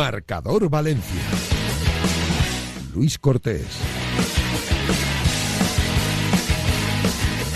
[0.00, 1.20] Marcador Valencia.
[2.94, 3.66] Luis Cortés.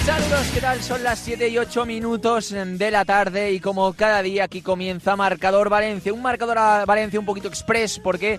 [0.05, 0.83] Saludos, ¿qué tal?
[0.83, 5.17] Son las 7 y 8 minutos de la tarde y como cada día aquí comienza
[5.17, 6.13] Marcador Valencia.
[6.13, 8.39] Un Marcador a Valencia un poquito express porque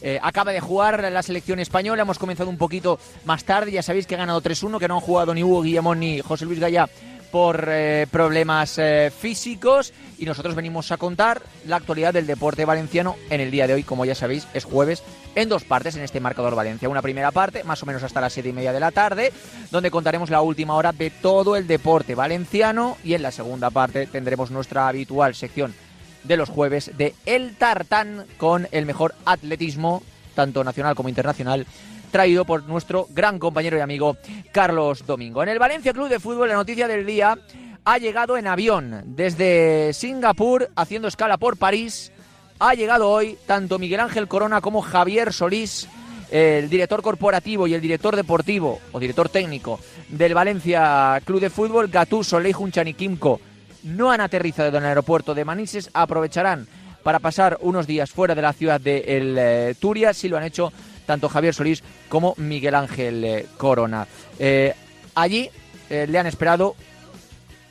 [0.00, 2.04] eh, acaba de jugar la selección española.
[2.04, 3.70] Hemos comenzado un poquito más tarde.
[3.70, 6.46] Ya sabéis que ha ganado 3-1, que no han jugado ni Hugo Guillamón ni José
[6.46, 6.88] Luis Gallá
[7.32, 9.92] por eh, problemas eh, físicos.
[10.18, 13.82] Y nosotros venimos a contar la actualidad del deporte valenciano en el día de hoy,
[13.82, 15.02] como ya sabéis, es jueves,
[15.34, 16.88] en dos partes en este marcador Valencia.
[16.88, 19.32] Una primera parte, más o menos hasta las siete y media de la tarde,
[19.72, 22.98] donde contaremos la última hora de todo el deporte valenciano.
[23.02, 25.74] Y en la segunda parte tendremos nuestra habitual sección
[26.22, 30.02] de los jueves de El Tartán con el mejor atletismo,
[30.34, 31.66] tanto nacional como internacional
[32.12, 34.16] traído por nuestro gran compañero y amigo
[34.52, 35.42] Carlos Domingo.
[35.42, 37.36] En el Valencia Club de Fútbol, la noticia del día
[37.84, 42.12] ha llegado en avión desde Singapur, haciendo escala por París.
[42.60, 45.88] Ha llegado hoy tanto Miguel Ángel Corona como Javier Solís,
[46.30, 51.88] el director corporativo y el director deportivo o director técnico del Valencia Club de Fútbol,
[51.88, 53.40] Gattuso, Leijun Kimco,
[53.84, 56.68] no han aterrizado en el aeropuerto de Manises, aprovecharán
[57.02, 60.44] para pasar unos días fuera de la ciudad de el, eh, Turia, si lo han
[60.44, 60.72] hecho
[61.06, 64.06] tanto Javier Solís como Miguel Ángel eh, Corona.
[64.38, 64.74] Eh,
[65.14, 65.50] allí
[65.90, 66.74] eh, le han esperado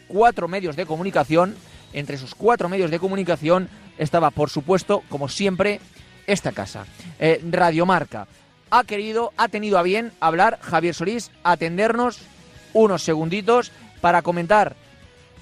[0.07, 1.55] cuatro medios de comunicación.
[1.93, 5.81] Entre esos cuatro medios de comunicación estaba, por supuesto, como siempre,
[6.25, 6.85] esta casa,
[7.49, 8.27] Radiomarca.
[8.69, 12.19] Ha querido, ha tenido a bien hablar Javier Solís, atendernos
[12.71, 14.77] unos segunditos para comentar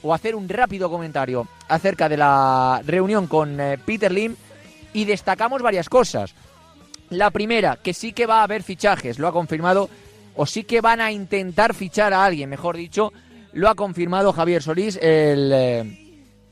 [0.01, 4.35] o hacer un rápido comentario acerca de la reunión con Peter Lim
[4.91, 6.33] y destacamos varias cosas.
[7.09, 9.89] La primera, que sí que va a haber fichajes, lo ha confirmado,
[10.35, 13.11] o sí que van a intentar fichar a alguien, mejor dicho,
[13.53, 15.79] lo ha confirmado Javier Solís, el, eh,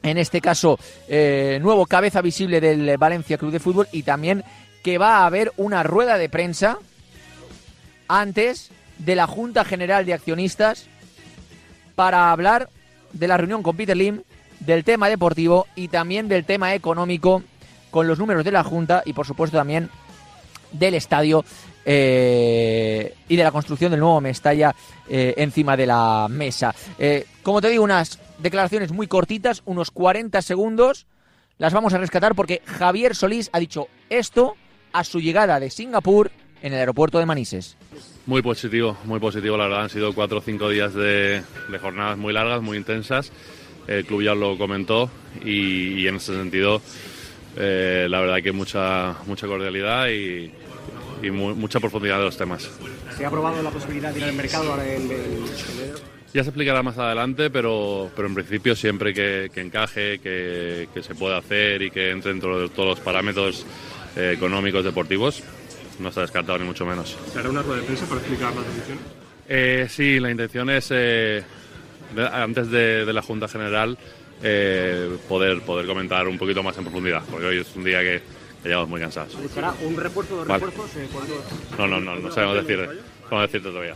[0.03, 4.44] en este caso, eh, nuevo cabeza visible del Valencia Club de Fútbol, y también
[4.84, 6.79] que va a haber una rueda de prensa
[8.07, 10.88] antes de la Junta General de Accionistas
[11.96, 12.69] para hablar
[13.13, 14.22] de la reunión con Peter Lim,
[14.59, 17.44] del tema deportivo y también del tema económico
[17.91, 19.90] con los números de la Junta y por supuesto también
[20.72, 21.44] del estadio
[21.89, 24.75] eh, y de la construcción del nuevo Mestalla
[25.09, 26.75] eh, encima de la mesa.
[27.00, 31.07] Eh, como te digo, unas declaraciones muy cortitas, unos 40 segundos.
[31.57, 34.55] Las vamos a rescatar porque Javier Solís ha dicho esto
[34.91, 36.29] a su llegada de Singapur
[36.61, 37.78] en el aeropuerto de Manises.
[38.25, 39.84] Muy positivo, muy positivo, la verdad.
[39.84, 41.41] Han sido cuatro o cinco días de,
[41.81, 43.31] jornadas muy largas, muy intensas.
[43.88, 45.09] El club ya lo comentó
[45.45, 46.81] y, y en ese sentido
[47.59, 50.51] eh, la verdad que mucha, mucha cordialidad y,
[51.31, 52.69] mucha profundidad de los temas.
[53.18, 55.09] ¿Se ha aprobado la posibilidad de ir al mercado ahora en
[56.31, 61.38] Ya se explicará más adelante, pero, pero en principio siempre que, encaje, que, se pueda
[61.38, 63.66] hacer y que entre dentro de todos los parámetros
[64.16, 65.41] eh, económicos, deportivos,
[65.97, 67.17] no está descartado ni mucho menos.
[67.34, 69.03] ¿Se hará una rueda de prensa para explicar las decisiones?
[69.50, 70.94] Eh, sí, la intención es,
[72.31, 73.97] antes de la Junta General,
[74.44, 78.22] eh, poder, poder comentar un poquito más en profundidad, porque hoy es un día que,
[78.64, 79.36] que llevamos muy cansados.
[79.42, 80.96] ¿Buscará un refuerzo de refuerzos?
[80.96, 81.08] Eh,
[81.78, 83.96] no, no, no, no sabemos decir, cómo decirte todavía.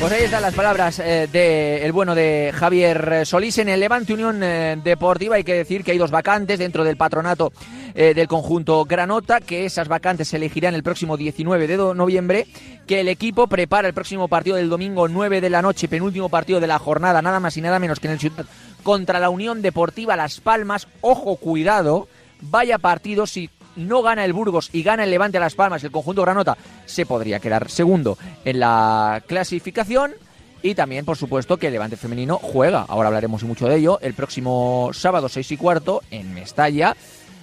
[0.00, 4.40] Pues ahí están las palabras eh, del bueno de Javier Solís en el Levante Unión
[4.44, 5.34] eh, Deportiva.
[5.34, 7.52] Hay que decir que hay dos vacantes dentro del patronato
[7.96, 12.46] eh, del conjunto Granota, que esas vacantes se elegirán el próximo 19 de noviembre,
[12.86, 16.60] que el equipo prepara el próximo partido del domingo 9 de la noche, penúltimo partido
[16.60, 18.46] de la jornada, nada más y nada menos que en el Ciudad,
[18.84, 20.86] contra la Unión Deportiva Las Palmas.
[21.00, 22.06] Ojo, cuidado,
[22.40, 25.90] vaya partido si no gana el Burgos y gana el Levante a Las Palmas, el
[25.90, 30.12] conjunto Granota se podría quedar segundo en la clasificación.
[30.60, 34.14] Y también, por supuesto, que el Levante femenino juega, ahora hablaremos mucho de ello, el
[34.14, 36.96] próximo sábado 6 y cuarto en Mestalla.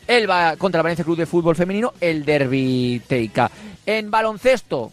[0.06, 3.50] El va contra el Valencia Club de Fútbol Femenino, el Derby Teica.
[3.86, 4.92] En baloncesto,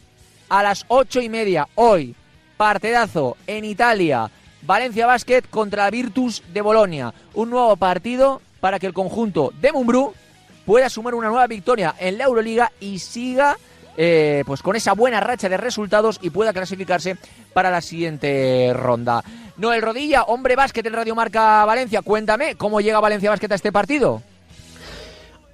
[0.49, 2.15] a las ocho y media, hoy,
[2.57, 4.31] partidazo en Italia.
[4.63, 7.13] Valencia Basket contra Virtus de Bolonia.
[7.35, 10.15] Un nuevo partido para que el conjunto de Mumbrú
[10.65, 13.57] pueda sumar una nueva victoria en la Euroliga y siga
[13.97, 17.17] eh, pues con esa buena racha de resultados y pueda clasificarse
[17.53, 19.23] para la siguiente ronda.
[19.59, 23.71] Noel Rodilla, hombre básquet en Radio Marca Valencia, cuéntame cómo llega Valencia Básquet a este
[23.71, 24.23] partido.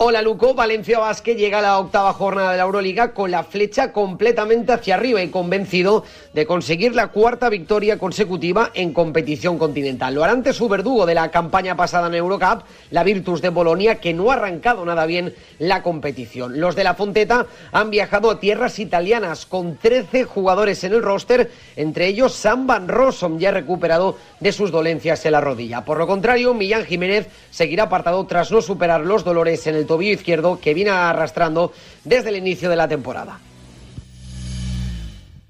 [0.00, 3.93] Hola Luco, Valencia Basque llega a la octava jornada de la Euroliga con la flecha
[3.93, 6.05] completamente hacia arriba y convencido
[6.35, 10.15] de conseguir la cuarta victoria consecutiva en competición continental.
[10.15, 12.62] Lo hará ante su verdugo de la campaña pasada en Eurocup,
[12.93, 16.61] la Virtus de Bolonia, que no ha arrancado nada bien la competición.
[16.61, 21.50] Los de la Fonteta han viajado a tierras italianas con 13 jugadores en el roster,
[21.75, 25.85] entre ellos Sam Van Rossum, ya recuperado de sus dolencias en la rodilla.
[25.85, 30.12] Por lo contrario, Millán Jiménez seguirá apartado tras no superar los dolores en el tobillo
[30.12, 31.73] izquierdo que viene arrastrando
[32.05, 33.40] desde el inicio de la temporada.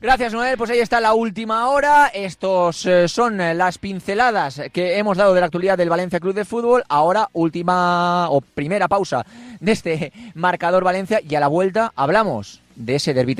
[0.01, 0.57] Gracias, Noel.
[0.57, 2.07] Pues ahí está la última hora.
[2.07, 6.35] Estos eh, son eh, las pinceladas que hemos dado de la actualidad del Valencia Club
[6.35, 6.85] de Fútbol.
[6.89, 9.27] Ahora, última o primera pausa
[9.59, 13.35] de este marcador Valencia y a la vuelta hablamos de ese derbi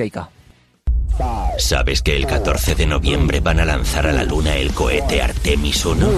[1.57, 5.85] ¿Sabes que el 14 de noviembre van a lanzar a la Luna el cohete Artemis
[5.85, 6.09] 1?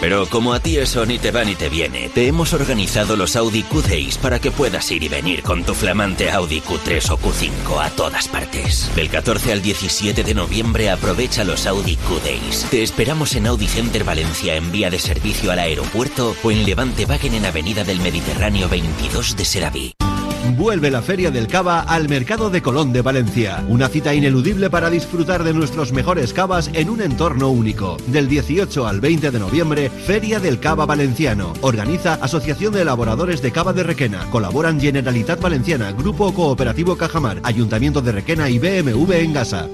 [0.00, 3.36] Pero como a ti eso ni te va ni te viene, te hemos organizado los
[3.36, 7.84] Audi Q-Days para que puedas ir y venir con tu flamante Audi Q3 o Q5
[7.84, 8.90] a todas partes.
[8.96, 12.66] Del 14 al 17 de noviembre aprovecha los Audi Q-Days.
[12.70, 17.06] Te esperamos en Audi Center Valencia en vía de servicio al aeropuerto o en Levante
[17.06, 19.94] Wagen en Avenida del Mediterráneo 22 de Seraví.
[20.52, 23.64] Vuelve la Feria del Cava al Mercado de Colón de Valencia.
[23.68, 27.96] Una cita ineludible para disfrutar de nuestros mejores cavas en un entorno único.
[28.06, 31.54] Del 18 al 20 de noviembre, Feria del Cava Valenciano.
[31.62, 34.30] Organiza Asociación de Elaboradores de Cava de Requena.
[34.30, 39.68] Colaboran Generalitat Valenciana, Grupo Cooperativo Cajamar, Ayuntamiento de Requena y BMW en Gasa.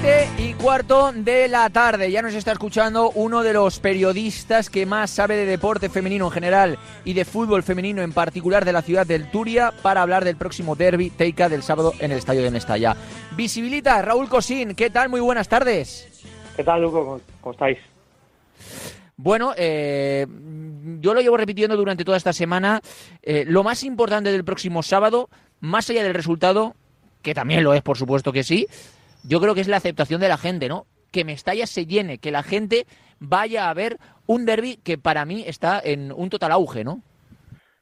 [0.00, 2.10] 7 y cuarto de la tarde.
[2.10, 6.30] Ya nos está escuchando uno de los periodistas que más sabe de deporte femenino en
[6.30, 10.36] general y de fútbol femenino en particular de la ciudad del Turia para hablar del
[10.36, 12.96] próximo derby Teika del sábado en el estadio de Mestalla.
[13.36, 15.10] Visibilita, Raúl Cosín, ¿qué tal?
[15.10, 16.08] Muy buenas tardes.
[16.56, 17.20] ¿Qué tal, Luco?
[17.42, 17.78] ¿Cómo estáis?
[19.18, 20.26] Bueno, eh,
[21.00, 22.80] yo lo llevo repitiendo durante toda esta semana.
[23.22, 25.28] Eh, lo más importante del próximo sábado,
[25.60, 26.74] más allá del resultado,
[27.20, 28.66] que también lo es, por supuesto que sí,
[29.24, 30.86] yo creo que es la aceptación de la gente, ¿no?
[31.12, 32.86] Que Mestalla se llene, que la gente
[33.18, 37.02] vaya a ver un derby que para mí está en un total auge, ¿no?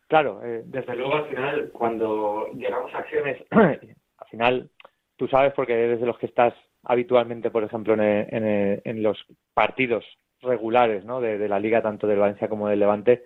[0.08, 4.70] Claro, eh, desde luego al final, cuando llegamos a acciones, al final
[5.16, 6.54] tú sabes porque eres de los que estás
[6.84, 9.18] habitualmente, por ejemplo, en, los
[9.52, 10.04] partidos
[10.40, 11.20] regulares ¿no?
[11.20, 13.24] de, de, la liga, tanto del Valencia como del Levante,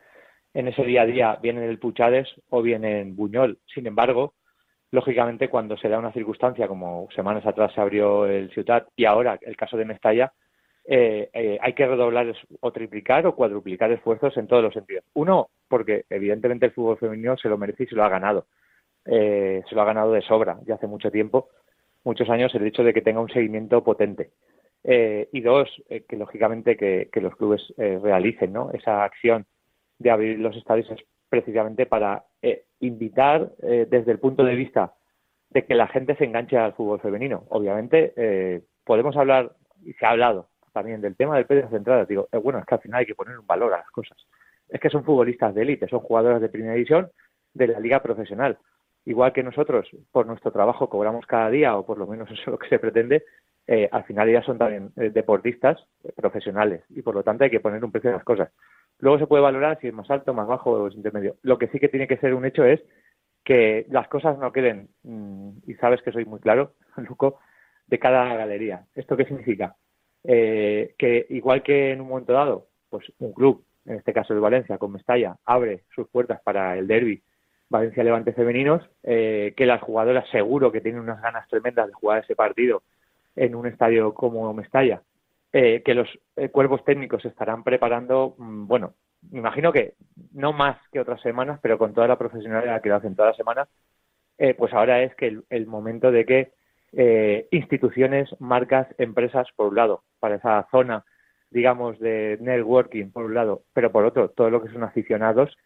[0.54, 3.58] en ese día a día vienen el Puchades o vienen Buñol.
[3.72, 4.34] Sin embargo,
[4.92, 9.38] lógicamente cuando se da una circunstancia como semanas atrás se abrió el Ciutat y ahora
[9.40, 10.32] el caso de Mestalla,
[10.84, 15.04] eh, eh, hay que redoblar o triplicar o cuadruplicar esfuerzos en todos los sentidos.
[15.14, 18.46] Uno, porque evidentemente el fútbol femenino se lo merece y se lo ha ganado.
[19.06, 21.48] Eh, se lo ha ganado de sobra ya hace mucho tiempo,
[22.04, 24.30] muchos años, el hecho de que tenga un seguimiento potente.
[24.84, 25.68] y dos,
[26.08, 28.70] que lógicamente que, los clubes realicen ¿no?
[28.72, 29.46] esa acción
[29.98, 32.24] de abrir los estadios es precisamente para
[32.82, 34.92] invitar eh, desde el punto de vista
[35.50, 37.44] de que la gente se enganche al fútbol femenino.
[37.48, 39.52] Obviamente, eh, podemos hablar,
[39.84, 42.08] y se ha hablado también del tema del precio de entradas.
[42.08, 44.16] Digo, bueno, es que al final hay que poner un valor a las cosas.
[44.68, 47.10] Es que son futbolistas de élite, son jugadoras de primera división
[47.52, 48.58] de la liga profesional.
[49.04, 52.46] Igual que nosotros, por nuestro trabajo, cobramos cada día, o por lo menos eso es
[52.46, 53.24] lo que se pretende,
[53.92, 55.86] al final ellas son también deportistas
[56.16, 58.50] profesionales y por lo tanto hay que poner un precio a las cosas.
[59.02, 61.34] Luego se puede valorar si es más alto, más bajo o es intermedio.
[61.42, 62.80] Lo que sí que tiene que ser un hecho es
[63.44, 66.74] que las cosas no queden, mm, y sabes que soy muy claro,
[67.08, 67.40] Luco,
[67.88, 68.86] de cada galería.
[68.94, 69.74] ¿Esto qué significa?
[70.22, 74.40] Eh, que igual que en un momento dado, pues un club, en este caso el
[74.40, 77.24] Valencia, con Mestalla, abre sus puertas para el derby
[77.70, 82.36] Valencia-Levante femeninos, eh, que las jugadoras seguro que tienen unas ganas tremendas de jugar ese
[82.36, 82.84] partido
[83.34, 85.02] en un estadio como Mestalla,
[85.54, 88.94] eh, que los eh, cuerpos técnicos estarán preparando, mm, bueno,
[89.30, 89.92] me imagino que
[90.32, 93.36] no más que otras semanas, pero con toda la profesionalidad que lo hacen todas las
[93.36, 93.68] semanas,
[94.38, 96.52] eh, pues ahora es que el, momento de que
[97.50, 101.04] instituciones, marcas, empresas, por un lado, para esa zona,
[101.50, 105.56] digamos, de networking, por un lado, pero por otro, todo lo que son aficionados,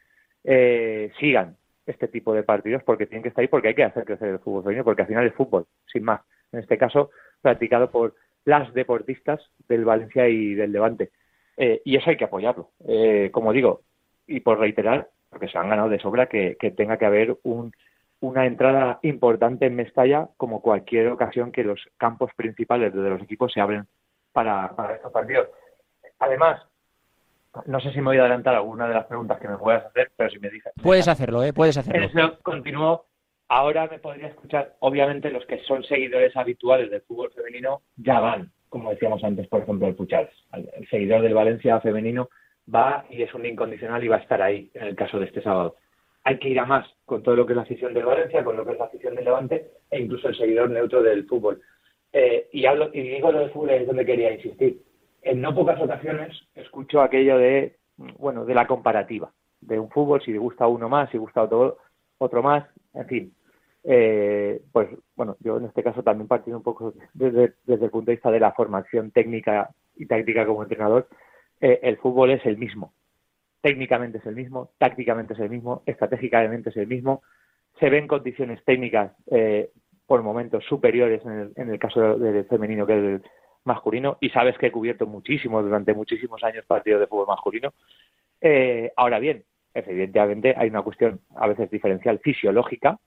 [1.19, 4.29] sigan este tipo de partidos porque tienen que estar ahí porque hay que hacer crecer
[4.29, 6.21] el fútbol femenino, porque al final es fútbol, sin más.
[6.53, 8.15] En este caso, practicado por
[8.47, 11.11] las deportistas del Valencia y del Levante.
[11.57, 12.71] Eh, y eso hay que apoyarlo.
[12.87, 13.83] Eh, como digo,
[14.27, 17.73] y por reiterar, porque se han ganado de sobra, que, tenga que haber un,
[18.21, 23.53] una entrada importante en Mestalla, como cualquier ocasión que los campos principales de los equipos
[23.53, 23.87] se abren
[24.33, 25.49] para, para estos partidos.
[26.21, 26.63] Además,
[27.67, 30.13] no sé si me voy a adelantar alguna de las preguntas que me puedas hacer,
[30.17, 30.73] pero si me dices.
[30.81, 31.53] Puedes hacerlo, ¿eh?
[31.53, 32.07] Puedes hacerlo.
[32.07, 33.07] Eso continúo
[33.49, 38.51] Ahora me podría escuchar, obviamente los que son seguidores habituales del fútbol femenino ya van,
[38.69, 40.31] como decíamos antes, por ejemplo, el Puchals.
[40.53, 42.29] El seguidor del Valencia femenino
[42.73, 45.43] va y es un incondicional y va a estar ahí en el caso de este
[45.43, 45.77] sábado.
[46.25, 48.57] Hay que ir a más con todo lo que es la afición del Valencia, con
[48.57, 51.63] lo que es la afición del Levante e incluso el seguidor neutro del fútbol.
[52.13, 54.83] Eh, y, hablo, y digo lo del fútbol es donde quería insistir.
[55.23, 60.33] En no pocas ocasiones escucho aquello de bueno, de la comparativa de un fútbol, si
[60.33, 61.79] le gusta uno más, si gusta otro,
[62.19, 62.65] otro más,
[62.97, 63.35] en fin.
[63.85, 68.11] Eh, pues bueno, yo en este caso también partiendo un poco desde, desde el punto
[68.11, 71.09] de vista de la formación técnica y táctica como entrenador,
[71.61, 72.93] eh, el fútbol es el mismo.
[73.61, 77.23] Técnicamente es el mismo, tácticamente es el mismo, estratégicamente es el mismo.
[77.79, 79.71] Se ven condiciones técnicas eh,
[80.07, 83.23] por momentos superiores en el, en el caso del femenino que del
[83.65, 87.75] masculino y sabes que he cubierto muchísimo durante muchísimos años partidos de fútbol masculino.
[88.41, 89.45] Eh, ahora bien,
[89.87, 92.99] evidentemente hay una cuestión a veces diferencial fisiológica,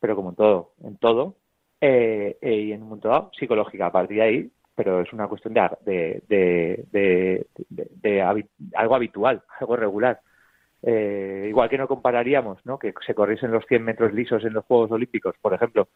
[0.00, 1.36] pero como en todo, en todo,
[1.80, 5.28] eh, eh, y en un momento dado, psicológica a partir de ahí, pero es una
[5.28, 7.46] cuestión de, de,
[8.02, 8.22] de,
[8.74, 10.20] algo habitual, algo regular.
[10.82, 12.78] igual que no compararíamos ¿no?
[12.78, 15.88] que se corriesen los 100 metros lisos en los Juegos Olímpicos, por ejemplo,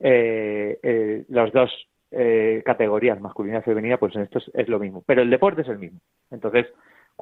[0.00, 1.70] eh, las dos
[2.64, 5.02] categorías, masculina y femenina, pues en esto es, lo mismo.
[5.06, 5.98] Pero el deporte es el mismo.
[6.30, 6.66] Entonces,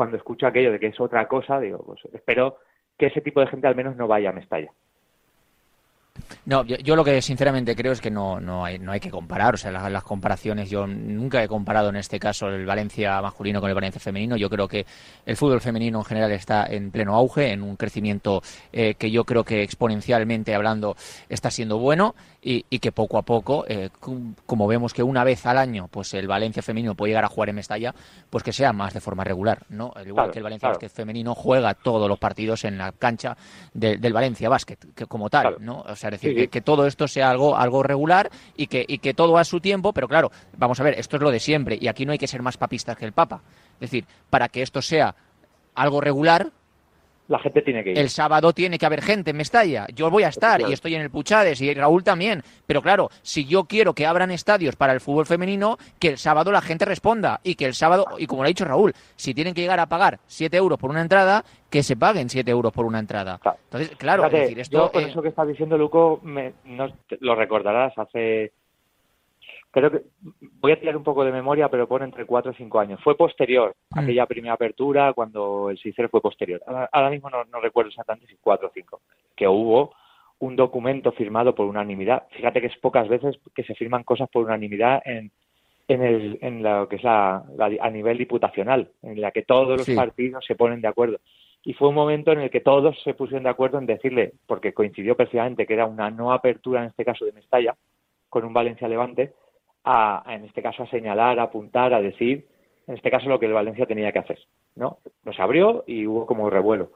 [0.01, 2.57] cuando escucho aquello de que es otra cosa, digo, pues espero
[2.97, 4.73] que ese tipo de gente al menos no vaya a Mestalla.
[6.47, 9.55] No, yo, lo que sinceramente creo es que no, no, hay, no hay que comparar.
[9.55, 13.69] O sea, las, comparaciones, yo nunca he comparado en este caso el Valencia masculino con
[13.69, 14.37] el Valencia femenino.
[14.37, 14.87] Yo creo que
[15.27, 19.25] el fútbol femenino en general está en pleno auge, en un crecimiento eh, que yo
[19.25, 20.97] creo que exponencialmente hablando
[21.29, 23.91] está siendo bueno y, que poco a poco, eh,
[24.47, 27.51] como vemos que una vez al año pues el Valencia femenino puede llegar a jugar
[27.51, 27.95] en Mestalla,
[28.31, 29.65] pues que sea más de forma regular.
[29.69, 29.93] ¿no?
[30.05, 33.37] Igual que el Valencia femenino juega todos los partidos en la cancha
[33.75, 35.57] del Valencia Basket, que como tal.
[35.61, 35.81] ¿no?
[35.81, 39.39] O sea, decir, Que, todo esto sea algo, algo regular y que, y que todo
[39.39, 42.05] a su tiempo, pero claro, vamos a ver, esto es lo de siempre y aquí
[42.07, 43.43] no hay que ser más papistas que el Papa.
[43.75, 45.15] Es decir, para que esto sea
[45.75, 46.53] algo regular,
[47.31, 47.99] la gente tiene que ir.
[47.99, 49.87] El sábado tiene que haber gente en Mestalla.
[49.95, 52.43] Yo voy a estar y estoy en el Puchades y Raúl también.
[52.67, 56.51] Pero claro, si yo quiero que abran estadios para el fútbol femenino, que el sábado
[56.51, 57.41] la gente responda.
[57.45, 59.87] Y que el sábado, y como lo ha dicho Raúl, si tienen que llegar a
[59.87, 63.39] pagar 7 euros por una entrada, que se paguen 7 euros por una entrada.
[63.65, 64.91] Entonces, claro, decir, esto.
[64.93, 68.53] Yo, eso que estás diciendo, Luco, me, no, lo recordarás hace
[69.71, 70.03] creo que
[70.61, 73.01] voy a tirar un poco de memoria, pero pone entre cuatro o cinco años.
[73.03, 73.99] Fue posterior, mm.
[73.99, 76.63] aquella primera apertura, cuando el Cicero fue posterior.
[76.93, 79.01] Ahora, mismo no, recuerdo exactamente si cuatro o cinco,
[79.37, 79.95] que hubo
[80.41, 82.25] un documento firmado por unanimidad.
[82.31, 85.31] Fíjate que es pocas veces que se firman cosas por unanimidad en,
[85.87, 87.45] en, el, en lo que es la,
[87.81, 91.19] a nivel diputacional, en la que todos los partidos se ponen de acuerdo.
[91.63, 94.73] Y fue un momento en el que todos se pusieron de acuerdo en decirle, porque
[94.73, 97.77] coincidió precisamente que era una no apertura, en este caso de Mestalla,
[98.31, 99.35] con un Valencia Levante,
[99.85, 102.47] a, en este caso, a señalar, a apuntar, a decir,
[102.87, 104.39] en este caso, lo que el Valencia tenía que hacer.
[104.77, 104.99] ¿no?
[105.25, 106.91] Nos abrió y hubo como revuelo.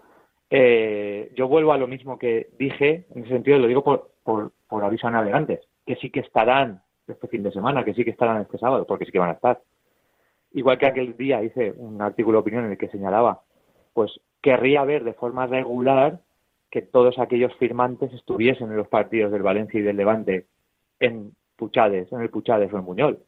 [0.51, 4.85] Eh, yo vuelvo a lo mismo que dije, en ese sentido lo digo por, por,
[4.85, 8.43] aviso a navegantes, que sí que estarán este fin de semana, que sí que estarán
[8.43, 9.61] este sábado, porque sí que van a estar.
[10.53, 13.43] Igual que aquel día hice un artículo de opinión en el que señalaba,
[13.93, 16.21] pues querría ver de forma regular
[16.71, 20.47] que todos aquellos firmantes estuviesen en los partidos del Valencia y del Levante
[21.01, 23.19] en Puchades, en el Puchades o en Buñol.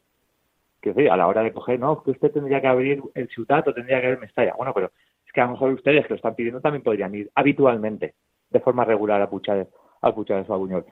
[0.81, 3.67] Que sí, a la hora de coger, no, que usted tendría que abrir el Ciutat
[3.67, 4.53] o tendría que abrir Mestalla.
[4.55, 4.91] Bueno, pero
[5.25, 8.15] es que a lo mejor ustedes que lo están pidiendo también podrían ir habitualmente,
[8.49, 9.67] de forma regular a Puchades,
[10.01, 10.85] al Puchades o a Buñol.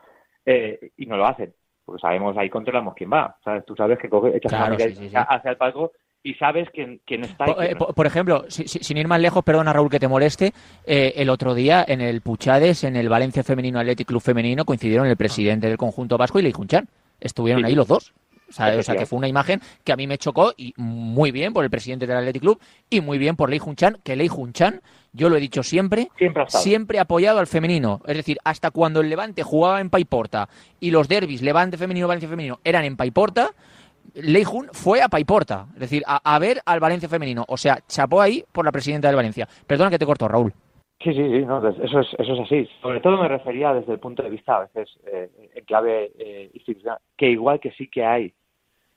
[0.45, 3.37] Eh, y no lo hacen, porque sabemos, ahí controlamos quién va.
[3.43, 3.65] ¿sabes?
[3.65, 5.91] Tú sabes que coge, echas claro, hacia el palco
[6.25, 7.45] y sabes quién, quién está.
[7.63, 10.53] Eh, por, ejemplo, sin ir más lejos, perdona Raúl que te moleste,
[10.85, 15.05] eh, el otro día en el Puchades, en el Valencia Femenino Athletic Club Femenino, coincidieron
[15.05, 16.51] el presidente del conjunto vasco y Ley
[17.25, 18.13] Estuvieron ahí los dos.
[18.47, 21.63] O sea, que fue una imagen que a mí me chocó y muy bien por
[21.63, 24.81] el presidente del Athletic Club y muy bien por Lei Junchan, que Lei Junchan,
[25.13, 26.09] yo lo he dicho siempre,
[26.49, 28.01] siempre ha, apoyado al femenino.
[28.05, 30.47] Es decir, hasta cuando el Levante jugaba en Paiporta
[30.79, 33.51] y los derbis Levante femenino, Valencia femenino eran en Paiporta,
[34.13, 37.45] Jun fue a Paiporta, es decir, a, a, ver al Valencia femenino.
[37.47, 39.47] O sea, chapó ahí por la presidenta del Valencia.
[39.65, 40.53] Perdona que te corto, Raúl.
[41.01, 42.69] Sí, sí, sí, no, eso, es, eso es así.
[42.81, 46.49] Sobre todo me refería desde el punto de vista, a veces, eh, en clave eh,
[46.53, 48.33] institucional, que igual que sí que hay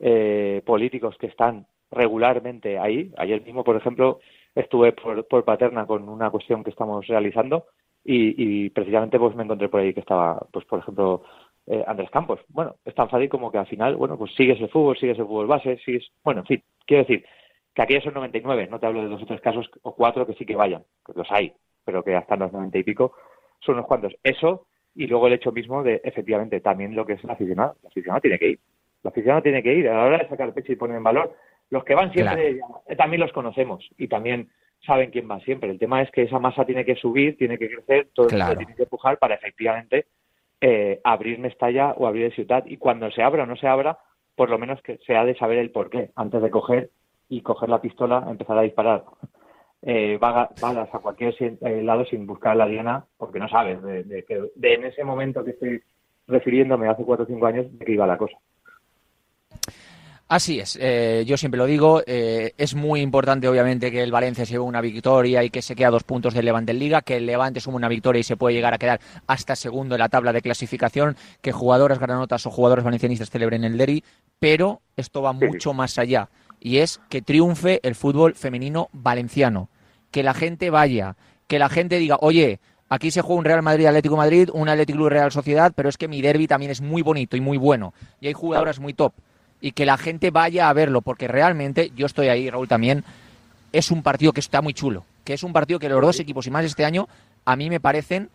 [0.00, 3.12] eh, políticos que están regularmente ahí.
[3.17, 4.21] Ayer mismo, por ejemplo,
[4.55, 7.67] estuve por, Paterna con una cuestión que estamos realizando
[8.05, 11.25] y, precisamente pues me encontré por ahí que estaba, pues por ejemplo,
[11.67, 12.40] eh, Andrés Campos.
[12.49, 15.26] Bueno, es tan fácil como que al final, bueno, pues sigues el fútbol, sigues el
[15.26, 16.09] fútbol base, sigues...
[16.25, 17.25] Bueno, en fin, quiero decir
[17.75, 20.35] que aquí son 99, no te hablo de dos o tres casos o cuatro que
[20.35, 21.52] sí que vayan, que los hay,
[21.88, 23.14] pero que hasta los 90 y pico
[23.61, 24.14] son unos cuantos.
[24.23, 27.76] Eso y luego el hecho mismo de, efectivamente, también lo que es el aficionado.
[27.80, 28.61] El aficionado tiene que ir.
[29.02, 29.88] El aficionado tiene que ir.
[29.88, 31.35] A la hora de sacar el pecho y poner en valor,
[31.71, 32.61] los que van siempre
[32.99, 34.50] también los conocemos y también
[34.85, 35.71] saben quién va siempre.
[35.71, 38.57] El tema es que esa masa tiene que subir, tiene que crecer, todo el mundo
[38.57, 40.09] tiene que empujar para efectivamente
[40.61, 42.64] eh, abrir Mestalla o abrir Ciudad.
[42.66, 43.99] Y cuando se abra o no se abra,
[44.37, 46.90] por lo menos que se ha de saber el porqué antes de coger
[47.30, 49.04] y coger la pistola, empezar a disparar
[49.82, 54.50] eh, vagas, a cualquier eh, lado sin buscar la diana porque no sabes de, que
[54.54, 55.82] de en ese momento que estoy
[56.26, 58.37] refiriéndome hace cuatro o cinco años de qué iba la cosa.
[60.30, 64.44] Así es, eh, yo siempre lo digo, eh, es muy importante obviamente que el Valencia
[64.44, 67.00] se lleve una victoria y que se quede a dos puntos del Levante en Liga,
[67.00, 70.00] que el Levante sume una victoria y se puede llegar a quedar hasta segundo en
[70.00, 74.04] la tabla de clasificación, que jugadoras granotas o jugadores valencianistas celebren el Derry,
[74.38, 76.28] pero esto va mucho más allá
[76.61, 79.69] y es que triunfe el fútbol femenino valenciano,
[80.11, 82.61] que la gente vaya, que la gente diga, oye,
[82.91, 85.99] Aquí se juega un Real Madrid Atlético Madrid, un Atlético Club Real Sociedad, pero es
[85.99, 87.93] que mi derby también es muy bonito y muy bueno.
[88.19, 89.12] Y hay jugadoras muy top
[89.61, 93.05] y que la gente vaya a verlo, porque realmente, yo estoy ahí, Raúl, también,
[93.73, 96.47] es un partido que está muy chulo, que es un partido que los dos equipos
[96.47, 97.09] y más este año
[97.45, 98.31] a mí me parecen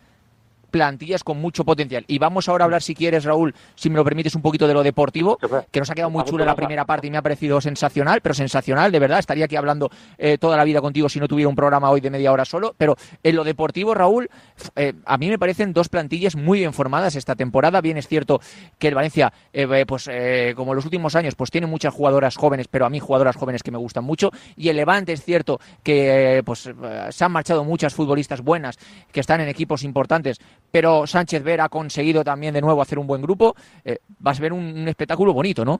[0.74, 2.04] plantillas con mucho potencial.
[2.08, 4.74] Y vamos ahora a hablar, si quieres, Raúl, si me lo permites, un poquito de
[4.74, 5.38] lo deportivo,
[5.70, 8.34] que nos ha quedado muy chulo la primera parte y me ha parecido sensacional, pero
[8.34, 9.20] sensacional, de verdad.
[9.20, 9.88] Estaría aquí hablando
[10.18, 12.74] eh, toda la vida contigo si no tuviera un programa hoy de media hora solo.
[12.76, 14.28] Pero en lo deportivo, Raúl,
[14.74, 17.80] eh, a mí me parecen dos plantillas muy bien formadas esta temporada.
[17.80, 18.40] Bien es cierto
[18.76, 20.10] que el Valencia, eh, pues
[20.56, 23.62] como en los últimos años, pues tiene muchas jugadoras jóvenes, pero a mí jugadoras jóvenes
[23.62, 24.32] que me gustan mucho.
[24.56, 26.68] Y el Levante es cierto que pues
[27.10, 28.76] se han marchado muchas futbolistas buenas
[29.12, 30.40] que están en equipos importantes,
[30.74, 33.54] pero Sánchez Ver ha conseguido también de nuevo hacer un buen grupo.
[33.84, 35.78] Eh, vas a ver un, espectáculo bonito, ¿no?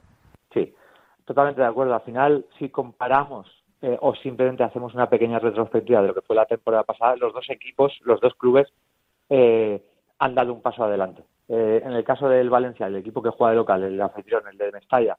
[0.52, 0.72] Sí,
[1.24, 1.96] totalmente de acuerdo.
[1.96, 6.36] Al final, si comparamos eh, o simplemente hacemos una pequeña retrospectiva de lo que fue
[6.36, 8.68] la temporada pasada, los dos equipos, los dos clubes
[9.30, 9.82] eh,
[10.20, 11.24] han dado un paso adelante.
[11.48, 14.70] en el caso del Valencia, el equipo que juega de local, el anfitrión, el de
[14.70, 15.18] Mestalla,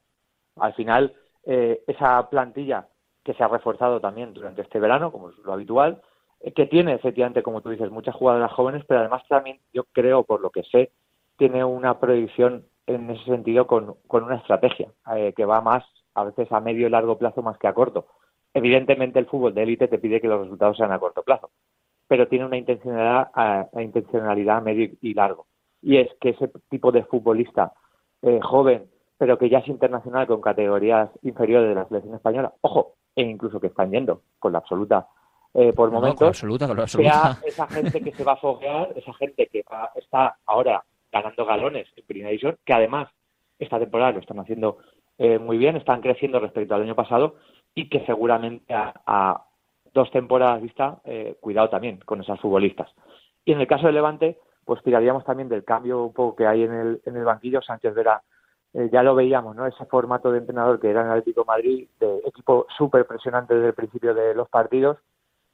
[0.56, 1.14] al final
[1.46, 2.88] esa plantilla
[3.26, 6.02] que se ha reforzado también durante este verano, como es lo habitual,
[6.56, 10.42] que tiene efectivamente, como tú dices, muchas jugadoras jóvenes, pero además también yo creo, por
[10.42, 10.92] lo que sé,
[11.38, 16.52] tiene una proyección en ese sentido con, una estrategia eh, que va más a veces
[16.52, 18.08] a medio y largo plazo más que a corto.
[18.54, 21.52] Evidentemente el fútbol de élite te pide que los resultados sean a corto plazo,
[22.08, 25.48] pero tiene una intencionalidad a, intencionalidad a medio y largo.
[25.82, 27.74] Y es que ese tipo de futbolista
[28.22, 32.96] eh, joven, pero que ya es internacional con categorías inferiores de la selección española, ojo,
[33.16, 35.08] e incluso que están yendo con la absoluta
[35.58, 37.40] eh, por momentos, absoluta, absoluta.
[37.46, 39.64] esa gente que se va a foguear, esa gente que
[39.96, 43.08] está ahora ganando galones en Primera División, que además
[43.58, 44.80] esta temporada lo están haciendo
[45.18, 47.36] eh, muy bien, están creciendo respecto al año pasado
[47.74, 49.46] y que seguramente a,
[49.94, 52.92] dos temporadas vista, eh, cuidado también con esas futbolistas.
[53.46, 56.64] Y en el caso de Levante, pues tiraríamos también del cambio un poco que hay
[56.64, 57.62] en el, en el banquillo.
[57.62, 58.22] Sánchez Vera,
[58.74, 59.66] ya lo veíamos, ¿no?
[59.66, 63.70] Ese formato de entrenador que era en el Atlético Madrid, de equipo súper presionante desde
[63.70, 64.98] el principio de los partidos,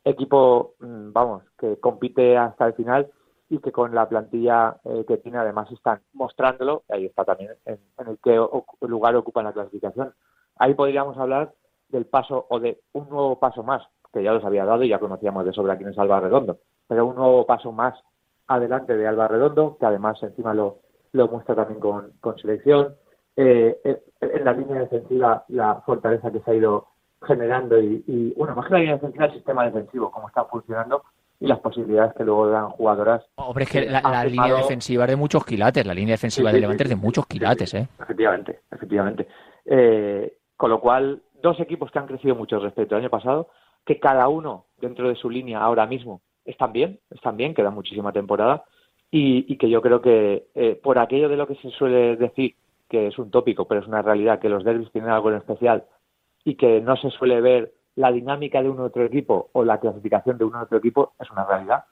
[0.03, 3.09] equipo, mm, vamos, que compite hasta el final
[3.49, 7.79] y que con la plantilla eh, que tiene además están mostrándolo, ahí está también en,
[8.07, 8.39] el que
[8.87, 10.13] lugar ocupa en la clasificación.
[10.57, 11.53] Ahí podríamos hablar
[11.89, 13.83] del paso o de un nuevo paso más,
[14.13, 17.05] que ya los había dado y ya conocíamos de sobra quién es Alba Redondo, pero
[17.05, 17.93] un nuevo paso más
[18.47, 20.79] adelante de Alba Redondo, que además encima lo,
[21.11, 22.95] lo muestra también con, con selección.
[23.35, 26.87] Eh, eh, en la línea defensiva, la fortaleza que se ha ido
[27.25, 31.03] generando y, bueno, más que la línea defensiva, el sistema defensivo, cómo está funcionando
[31.39, 33.25] y las posibilidades que luego dan jugadoras.
[33.35, 36.83] Hombre, es que la, línea defensiva es de muchos quilates, la línea defensiva de Levante
[36.83, 37.87] es de muchos quilates, ¿eh?
[37.99, 39.27] Efectivamente, efectivamente.
[39.65, 43.49] Eh, con lo cual, dos equipos que han crecido mucho respecto al año pasado,
[43.85, 48.11] que cada uno dentro de su línea ahora mismo están bien, están bien, queda muchísima
[48.11, 48.63] temporada
[49.09, 52.55] y, que yo creo que eh, por aquello de lo que se suele decir,
[52.87, 55.85] que es un tópico, pero es una realidad, que los derbis tienen algo en especial
[56.43, 59.79] y que no se suele ver la dinámica de uno u otro equipo o la
[59.79, 61.85] clasificación de uno u otro equipo es una realidad.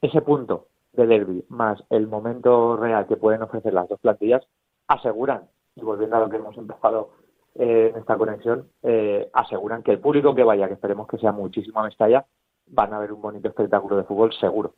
[0.00, 4.42] Ese punto de derby más el momento real que pueden ofrecer las dos plantillas
[4.86, 5.42] aseguran,
[5.76, 7.10] y volviendo a lo que hemos empezado
[7.54, 11.32] eh, en esta conexión, eh, aseguran que el público que vaya, que esperemos que sea
[11.32, 12.24] muchísimo a Mestalla,
[12.68, 14.74] van a ver un bonito espectáculo de fútbol seguro.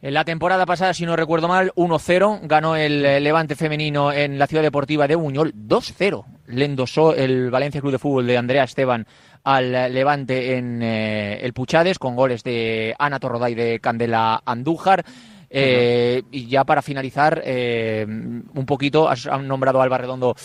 [0.00, 4.46] En la temporada pasada, si no recuerdo mal, 1-0 ganó el Levante femenino en la
[4.46, 5.52] ciudad deportiva de Buñol.
[5.52, 9.06] 2-0 le endosó el Valencia Club de Fútbol de Andrea Esteban
[9.44, 15.04] al Levante en eh, el Puchades con goles de Ana Torroday de Candela Andújar.
[15.50, 20.36] Eh, y ya para finalizar, eh, un poquito, han nombrado a Alba Redondo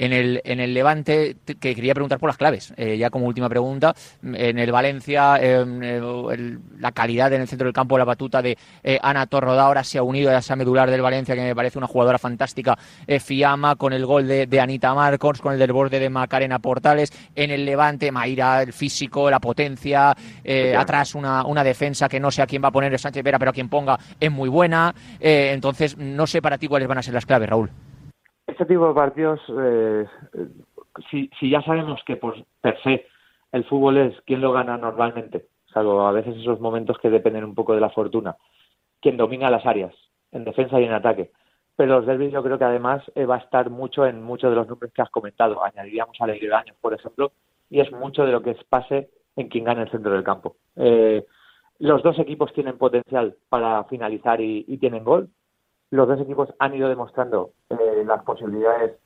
[0.00, 3.50] en el, en el Levante, que quería preguntar por las claves, eh, ya como última
[3.50, 3.94] pregunta.
[4.22, 8.56] En el Valencia, em, eh, la calidad en el centro del campo, la batuta de
[8.82, 11.76] eh, Ana Torroda ahora se ha unido a esa medular del Valencia, que me parece
[11.76, 12.78] una jugadora fantástica.
[13.20, 17.12] Fiamma con el gol de, Anita Marcos, con el del borde de Macarena Portales.
[17.34, 20.16] En el Levante, Mayra, el físico, la potencia.
[20.78, 23.50] atrás una, una defensa que no sé a quién va a poner Sánchez Vera, pero
[23.50, 24.94] a quien ponga es muy buena.
[25.20, 27.70] entonces, no sé para ti cuáles van a ser las claves, Raúl
[28.50, 30.06] este tipo de partidos, eh,
[31.10, 33.06] si, ya sabemos que por per se
[33.52, 37.54] el fútbol es quién lo gana normalmente, salvo a veces esos momentos que dependen un
[37.54, 38.36] poco de la fortuna,
[39.00, 39.94] quien domina las áreas,
[40.32, 41.32] en defensa y en ataque.
[41.76, 44.56] Pero los derbis yo creo que además eh, va a estar mucho en muchos de
[44.56, 45.64] los nombres que has comentado.
[45.64, 47.32] Añadiríamos a Años, por ejemplo,
[47.70, 50.56] y es mucho de lo que pase en quien gane el centro del campo.
[50.76, 51.24] Eh,
[51.78, 55.30] los dos equipos tienen potencial para finalizar y, tienen gol.
[55.90, 58.96] Los dos equipos han ido demostrando eh, las posibilidades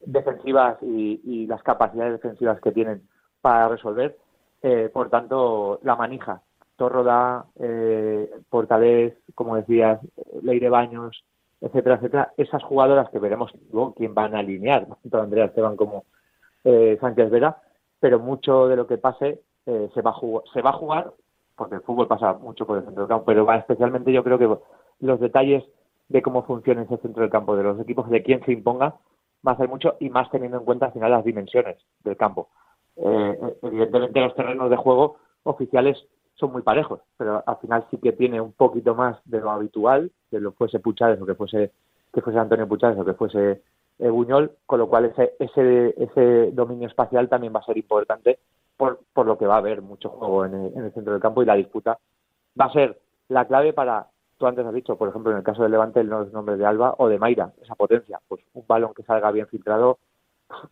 [0.00, 3.02] defensivas y, las capacidades defensivas que tienen
[3.40, 4.16] para resolver.
[4.62, 6.42] Eh, por tanto, la manija,
[6.76, 10.00] Torroda, eh, Portalés, como decías,
[10.42, 11.24] Leire Baños,
[11.60, 13.52] etcétera, etcétera, esas jugadoras que veremos
[13.96, 16.04] quién van a alinear, tanto Andrea Esteban como
[16.64, 17.56] eh, Sánchez Vera,
[18.00, 21.12] pero mucho de lo que pase eh, se, va a se va a jugar,
[21.56, 24.38] porque el fútbol pasa mucho por el centro del campo, pero va especialmente yo creo
[24.38, 24.58] que
[25.00, 25.64] los detalles
[26.08, 28.96] de cómo funciona ese centro del campo, de los equipos, de quién se imponga,
[29.44, 32.48] a ser mucho y más teniendo en cuenta al final las dimensiones del campo.
[32.96, 35.98] Eh, evidentemente los terrenos de juego oficiales
[36.34, 40.10] son muy parejos, pero al final sí que tiene un poquito más de lo habitual,
[40.30, 41.72] que lo fuese Puchades o que fuese
[42.12, 43.62] que fuese Antonio Puchades o que fuese
[43.98, 48.38] eh, Buñol, con lo cual ese, ese, ese dominio espacial también va a ser importante
[48.76, 51.22] por, por lo que va a haber mucho juego en el, en el centro del
[51.22, 51.98] campo y la disputa
[52.60, 54.08] va a ser la clave para
[54.38, 56.94] tú antes has dicho, por ejemplo, en el caso del Levante, el nombre de Alba
[56.98, 58.20] o de Mayra, esa potencia.
[58.28, 59.98] Pues un balón que salga bien filtrado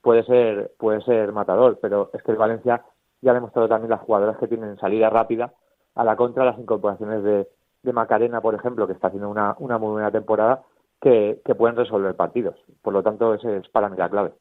[0.01, 2.85] puede ser, puede ser matador, pero es que el Valencia
[3.21, 5.53] ya ha demostrado también las jugadoras que tienen salida rápida
[5.95, 7.49] a la contra, las incorporaciones de,
[7.93, 10.63] Macarena, por ejemplo, que está haciendo una, una muy buena temporada,
[11.01, 12.55] que, que pueden resolver partidos.
[12.81, 14.33] Por lo tanto, ese es para mí la clave.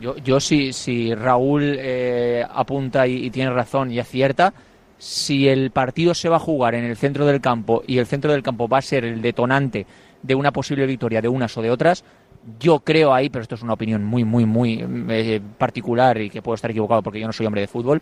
[0.00, 4.54] Yo, yo si, si Raúl eh, apunta y, y, tiene razón y acierta,
[4.98, 8.32] si el partido se va a jugar en el centro del campo y el centro
[8.32, 9.86] del campo va a ser el detonante
[10.22, 12.04] de una posible victoria de unas o de otras,
[12.58, 16.42] yo creo ahí, pero esto es una opinión muy, muy, muy eh, particular y que
[16.42, 18.00] puedo estar equivocado porque yo no soy hombre de fútbol,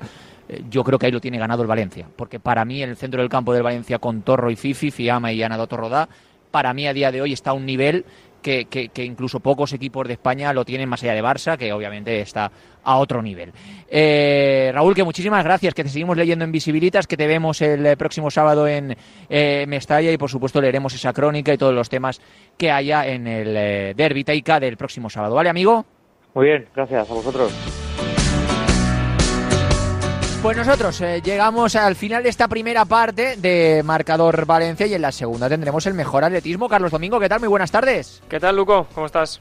[0.48, 2.06] eh, yo creo que ahí lo tiene ganado el Valencia.
[2.14, 5.42] Porque para mí el centro del campo del Valencia con Torro y Fifi, Fiamma y
[5.42, 6.08] Ana Rodá,
[6.50, 8.04] para mí a día de hoy está a un nivel
[8.46, 12.50] que, incluso pocos equipos de España lo tienen más allá de Barça, que obviamente está
[12.84, 13.52] a otro nivel.
[13.88, 17.84] Eh, Raúl, que muchísimas gracias, que te seguimos leyendo en Visibilitas, que te vemos el
[17.84, 18.96] eh, próximo sábado en
[19.28, 22.20] eh, Mestalla y por supuesto leeremos esa crónica y todos los temas
[22.56, 25.34] que haya en el eh, Derby del próximo sábado.
[25.34, 25.84] ¿Vale, amigo?
[26.34, 27.85] Muy bien, gracias a vosotros.
[30.46, 35.02] Pues nosotros eh, llegamos al final de esta primera parte de Marcador Valencia y en
[35.02, 36.68] la segunda tendremos el mejor atletismo.
[36.68, 37.40] Carlos Domingo, ¿qué tal?
[37.40, 38.22] Muy buenas tardes.
[38.28, 38.86] ¿Qué tal, Luco?
[38.94, 39.40] ¿Cómo estás?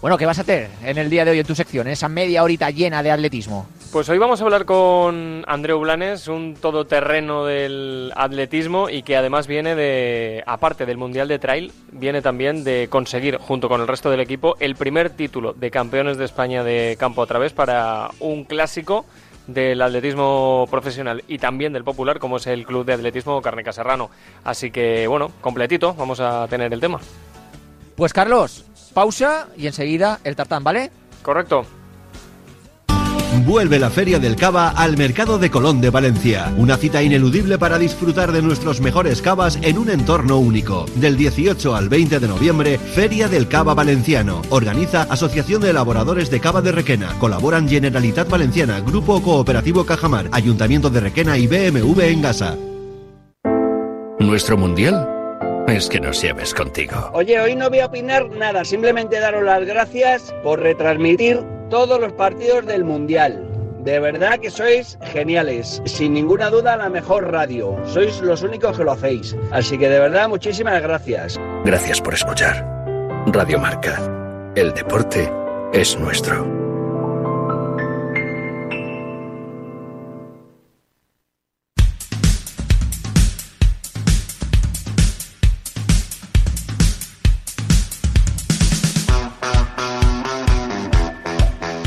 [0.00, 2.08] Bueno, ¿qué vas a hacer en el día de hoy en tu sección, en esa
[2.08, 3.66] media horita llena de atletismo?
[3.90, 9.48] Pues hoy vamos a hablar con Andreu Blanes, un todoterreno del atletismo y que además
[9.48, 14.10] viene de, aparte del Mundial de Trail, viene también de conseguir, junto con el resto
[14.10, 18.44] del equipo, el primer título de campeones de España de campo a través para un
[18.44, 19.06] clásico
[19.46, 24.10] del atletismo profesional y también del popular, como es el Club de Atletismo Carneca Serrano.
[24.44, 27.00] Así que, bueno, completito, vamos a tener el tema.
[27.96, 30.90] Pues Carlos, pausa y enseguida el tartán, ¿vale?
[31.22, 31.66] Correcto.
[33.46, 36.52] Vuelve la Feria del Cava al Mercado de Colón de Valencia.
[36.56, 40.84] Una cita ineludible para disfrutar de nuestros mejores cavas en un entorno único.
[40.96, 44.42] Del 18 al 20 de noviembre, Feria del Cava Valenciano.
[44.50, 47.16] Organiza Asociación de Elaboradores de Cava de Requena.
[47.20, 52.56] Colaboran Generalitat Valenciana, Grupo Cooperativo Cajamar, Ayuntamiento de Requena y BMW en Gasa.
[54.18, 55.15] Nuestro mundial
[55.68, 57.10] es que nos lleves contigo.
[57.12, 62.12] Oye, hoy no voy a opinar nada, simplemente daros las gracias por retransmitir todos los
[62.12, 63.42] partidos del Mundial.
[63.86, 65.80] De verdad que sois geniales.
[65.84, 67.76] Sin ninguna duda la mejor radio.
[67.86, 69.36] Sois los únicos que lo hacéis.
[69.52, 71.38] Así que de verdad muchísimas gracias.
[71.64, 72.66] Gracias por escuchar.
[73.26, 73.96] Radio Marca.
[74.56, 75.30] El deporte
[75.72, 76.75] es nuestro.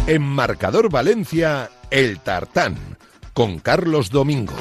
[0.09, 2.75] En Marcador Valencia, El Tartán,
[3.31, 4.55] con Carlos Domingo.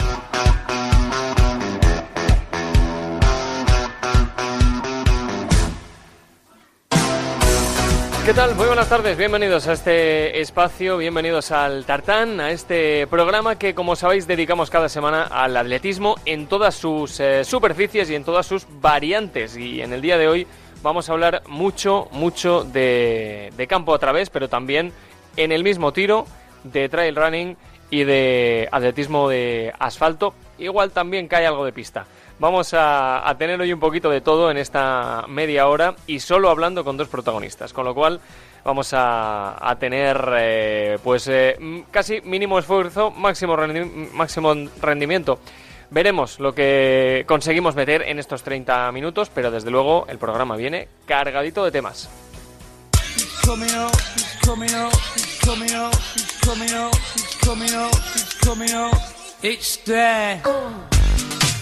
[8.26, 8.56] ¿Qué tal?
[8.56, 13.96] Muy buenas tardes, bienvenidos a este espacio, bienvenidos al Tartán, a este programa que como
[13.96, 18.66] sabéis dedicamos cada semana al atletismo en todas sus eh, superficies y en todas sus
[18.82, 19.56] variantes.
[19.56, 20.46] Y en el día de hoy
[20.82, 24.92] vamos a hablar mucho, mucho de, de campo a través, pero también
[25.38, 26.26] en el mismo tiro
[26.64, 27.56] de trail running
[27.90, 30.34] y de atletismo de asfalto.
[30.58, 32.06] Igual también cae algo de pista.
[32.40, 36.84] Vamos a, tener hoy un poquito de todo en esta media hora y solo hablando
[36.84, 38.20] con dos protagonistas, con lo cual
[38.64, 41.56] vamos a, tener eh, pues eh,
[41.90, 43.56] casi mínimo esfuerzo, máximo,
[44.12, 45.40] máximo rendimiento.
[45.90, 50.88] Veremos lo que conseguimos meter en estos 30 minutos, pero desde luego el programa viene
[51.06, 52.10] cargadito de temas.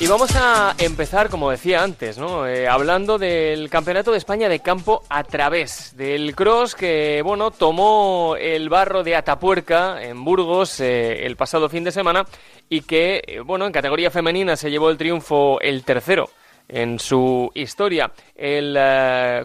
[0.00, 2.48] Y vamos a empezar, como decía antes, ¿no?
[2.48, 8.34] Eh, hablando del Campeonato de España de campo a través del cross que, bueno, tomó
[8.38, 12.26] el barro de Atapuerca en Burgos eh, el pasado fin de semana
[12.68, 16.28] y que, eh, bueno, en categoría femenina se llevó el triunfo el tercero
[16.68, 18.10] en su historia.
[18.34, 18.76] El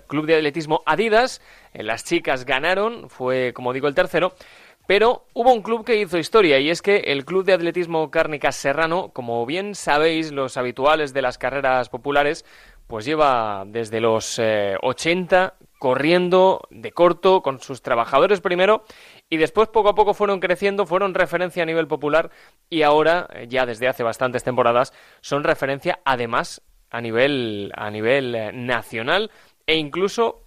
[0.07, 1.41] Club de Atletismo Adidas
[1.73, 4.33] las chicas ganaron, fue como digo el tercero,
[4.87, 8.55] pero hubo un club que hizo historia y es que el Club de Atletismo Cárnicas
[8.55, 12.45] Serrano, como bien sabéis los habituales de las carreras populares,
[12.87, 18.83] pues lleva desde los 80 eh, corriendo de corto con sus trabajadores primero
[19.29, 22.29] y después poco a poco fueron creciendo, fueron referencia a nivel popular
[22.69, 28.65] y ahora, eh, ya desde hace bastantes temporadas, son referencia además a nivel, a nivel
[28.65, 29.31] nacional
[29.65, 30.41] e incluso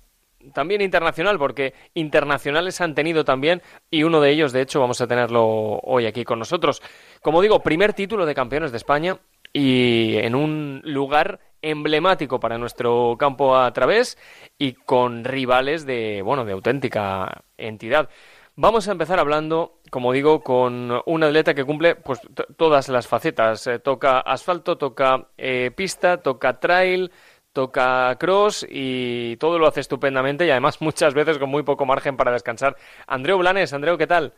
[0.52, 5.06] también internacional, porque internacionales han tenido también, y uno de ellos, de hecho, vamos a
[5.06, 5.44] tenerlo
[5.82, 6.82] hoy aquí con nosotros.
[7.22, 9.18] Como digo, primer título de campeones de España
[9.52, 14.18] y en un lugar emblemático para nuestro campo a través
[14.58, 18.10] y con rivales de, bueno, de auténtica entidad.
[18.56, 22.20] Vamos a empezar hablando, como digo, con un atleta que cumple pues
[22.56, 23.66] todas las facetas.
[23.66, 27.10] Eh, toca asfalto, toca eh, pista, toca trail,
[27.54, 32.18] toca cross y todo lo hace estupendamente y además muchas veces con muy poco margen
[32.18, 32.76] para descansar.
[33.06, 34.34] Andreu Blanes, Andreu, ¿qué tal?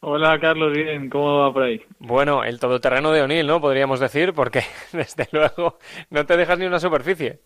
[0.00, 1.80] Hola Carlos, bien, ¿cómo va por ahí?
[2.00, 3.60] Bueno, el todoterreno de O'Neill, ¿no?
[3.60, 4.60] Podríamos decir, porque
[4.92, 5.78] desde luego
[6.10, 7.40] no te dejas ni una superficie.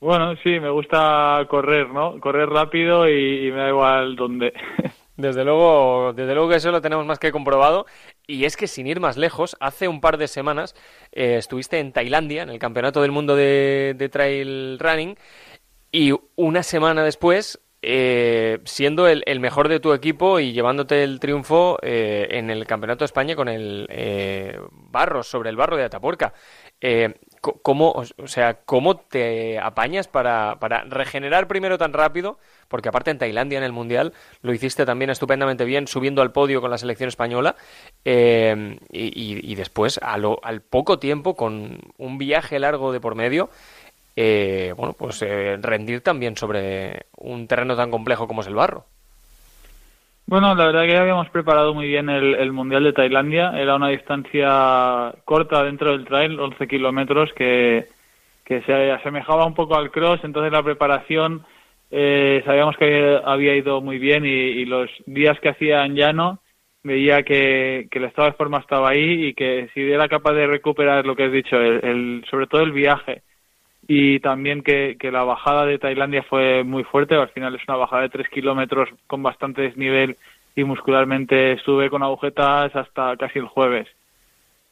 [0.00, 2.18] Bueno, sí, me gusta correr, ¿no?
[2.20, 4.52] Correr rápido y, y me da igual dónde.
[5.20, 7.86] Desde luego, desde luego que eso lo tenemos más que comprobado.
[8.26, 10.74] Y es que sin ir más lejos, hace un par de semanas
[11.12, 15.16] eh, estuviste en Tailandia, en el Campeonato del Mundo de, Trail Running,
[15.92, 21.78] y una semana después, eh, siendo el, mejor de tu equipo y llevándote el triunfo
[21.82, 23.88] eh, en el Campeonato de España con el
[24.70, 26.32] barro, sobre el barro de Atapuerca.
[27.40, 32.38] ¿Cómo, o sea, ¿Cómo te apañas para, para regenerar primero tan rápido?
[32.70, 36.60] Porque aparte en Tailandia, en el Mundial, lo hiciste también estupendamente bien, subiendo al podio
[36.60, 37.56] con la selección española.
[38.04, 43.50] Eh, y, después, al poco tiempo, con un viaje largo de por medio,
[44.14, 48.84] eh, bueno, pues eh, rendir también sobre un terreno tan complejo como es el barro.
[50.26, 53.50] Bueno, la verdad que habíamos preparado muy bien el, Mundial de Tailandia.
[53.56, 57.88] Era una distancia corta dentro del trail, 11 kilómetros, que
[58.46, 60.20] se asemejaba un poco al cross.
[60.22, 61.44] Entonces la preparación
[61.90, 66.40] eh, sabíamos que había ido muy bien y, los días que hacía llano
[66.82, 70.46] veía que, que, el estado de forma estaba ahí y que si era capaz de
[70.46, 73.22] recuperar lo que has dicho, el, sobre todo el viaje
[73.92, 78.02] y también que, la bajada de Tailandia fue muy fuerte, al final es una bajada
[78.02, 80.16] de 3 kilómetros con bastante desnivel
[80.54, 83.88] y muscularmente estuve con agujetas hasta casi el jueves.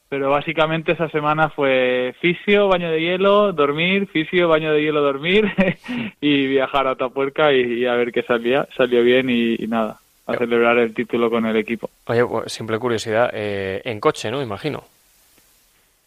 [0.09, 5.53] Pero básicamente esa semana fue fisio, baño de hielo, dormir, fisio, baño de hielo, dormir
[6.21, 8.67] y viajar a Tapuerca y, a ver qué salía.
[8.75, 11.91] Salió bien y, nada, a celebrar el título con el equipo.
[12.07, 14.41] Oye, pues, simple curiosidad, eh, en coche, ¿no?
[14.41, 14.83] Imagino.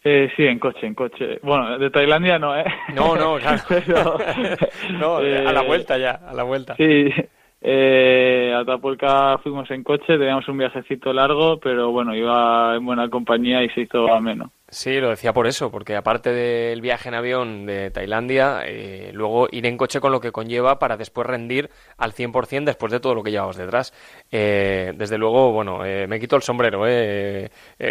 [0.04, 1.38] Eh, sí, en coche, en coche.
[1.42, 2.64] Bueno, de Tailandia no, ¿eh?
[2.92, 3.62] No, no, claro.
[4.98, 6.74] no, a la eh, vuelta ya, a la vuelta.
[6.74, 7.08] Sí,
[7.64, 13.08] eh, a Tapulca fuimos en coche, teníamos un viajecito largo, pero bueno, iba en buena
[13.08, 14.50] compañía y se hizo ameno.
[14.74, 19.46] Sí, lo decía por eso, porque aparte del viaje en avión de Tailandia, eh, luego
[19.52, 23.14] ir en coche con lo que conlleva para después rendir al 100% después de todo
[23.14, 23.92] lo que llevamos detrás.
[24.30, 26.84] Eh, desde luego, bueno, eh, me quito el sombrero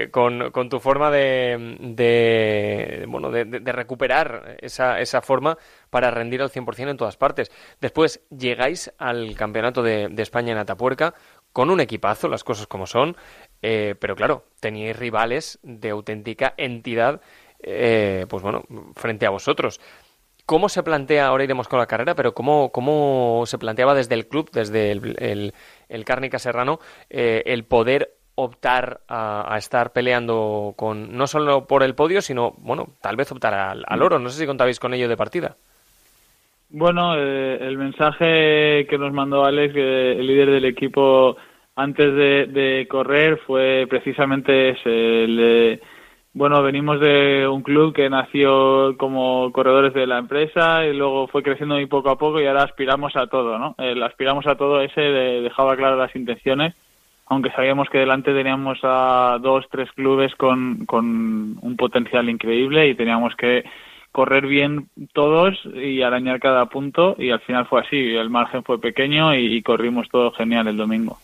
[0.10, 5.60] con, con, tu forma de, de bueno, de, recuperar esa, esa forma
[5.92, 7.52] para rendir al 100% en todas partes.
[7.80, 11.14] Después llegáis al Campeonato de España en Atapuerca
[11.54, 13.16] con un equipazo, las cosas como son,
[13.62, 17.22] eh, pero claro, teníais rivales de auténtica entidad,
[17.62, 18.64] eh, pues bueno,
[18.96, 19.80] frente a vosotros.
[20.46, 24.28] ¿Cómo se plantea, ahora iremos con la carrera, pero cómo, cómo se planteaba desde el
[24.28, 25.54] club, desde el,
[25.88, 31.94] el, Cárnica Serrano, eh, el poder optar a, estar peleando con no solo por el
[31.94, 34.18] podio, sino, bueno, tal vez optar al, oro?
[34.20, 35.56] No sé si contabais con ello de partida.
[36.70, 41.38] Bueno, el mensaje que nos mandó Alex, el líder del equipo,
[41.76, 45.80] antes de, correr fue precisamente ese,
[46.34, 51.44] bueno, venimos de un club que nació como corredores de la empresa y luego fue
[51.44, 53.76] creciendo muy poco a poco y ahora aspiramos a todo, ¿no?
[53.78, 56.74] El aspiramos a todo ese dejaba claras las intenciones,
[57.26, 62.96] aunque sabíamos que delante teníamos a dos, tres clubes con, con un potencial increíble y
[62.96, 63.64] teníamos que
[64.12, 68.80] correr bien todos y arañar cada punto y al final fue así, el margen fue
[68.80, 71.18] pequeño y corrimos todo genial el domingo.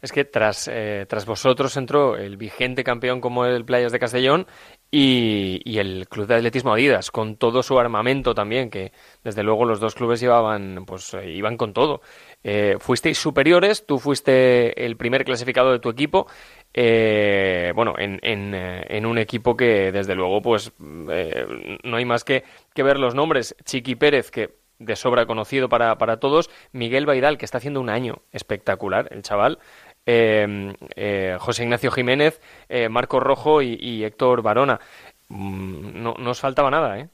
[0.00, 4.46] Es que tras, eh, tras vosotros entró el vigente campeón como el Playas de Castellón
[4.90, 8.92] y, y, el Club de Atletismo Adidas, con todo su armamento también, que
[9.24, 12.00] desde luego los dos clubes llevaban, pues eh, iban con todo.
[12.42, 16.26] Eh, fuisteis superiores, tú fuiste el primer clasificado de tu equipo,
[16.72, 22.82] bueno, en, en, en, un equipo que desde luego pues no hay más que, que
[22.82, 23.56] ver los nombres.
[23.64, 27.90] Chiqui Pérez, que de sobra conocido para, para todos, Miguel Baidal, que está haciendo un
[27.90, 29.58] año espectacular, el chaval,
[30.06, 34.80] eh, eh, José Ignacio Jiménez, eh, Marco Rojo y, Héctor Barona.
[35.28, 37.08] Mm, no, no os faltaba nada, ¿eh?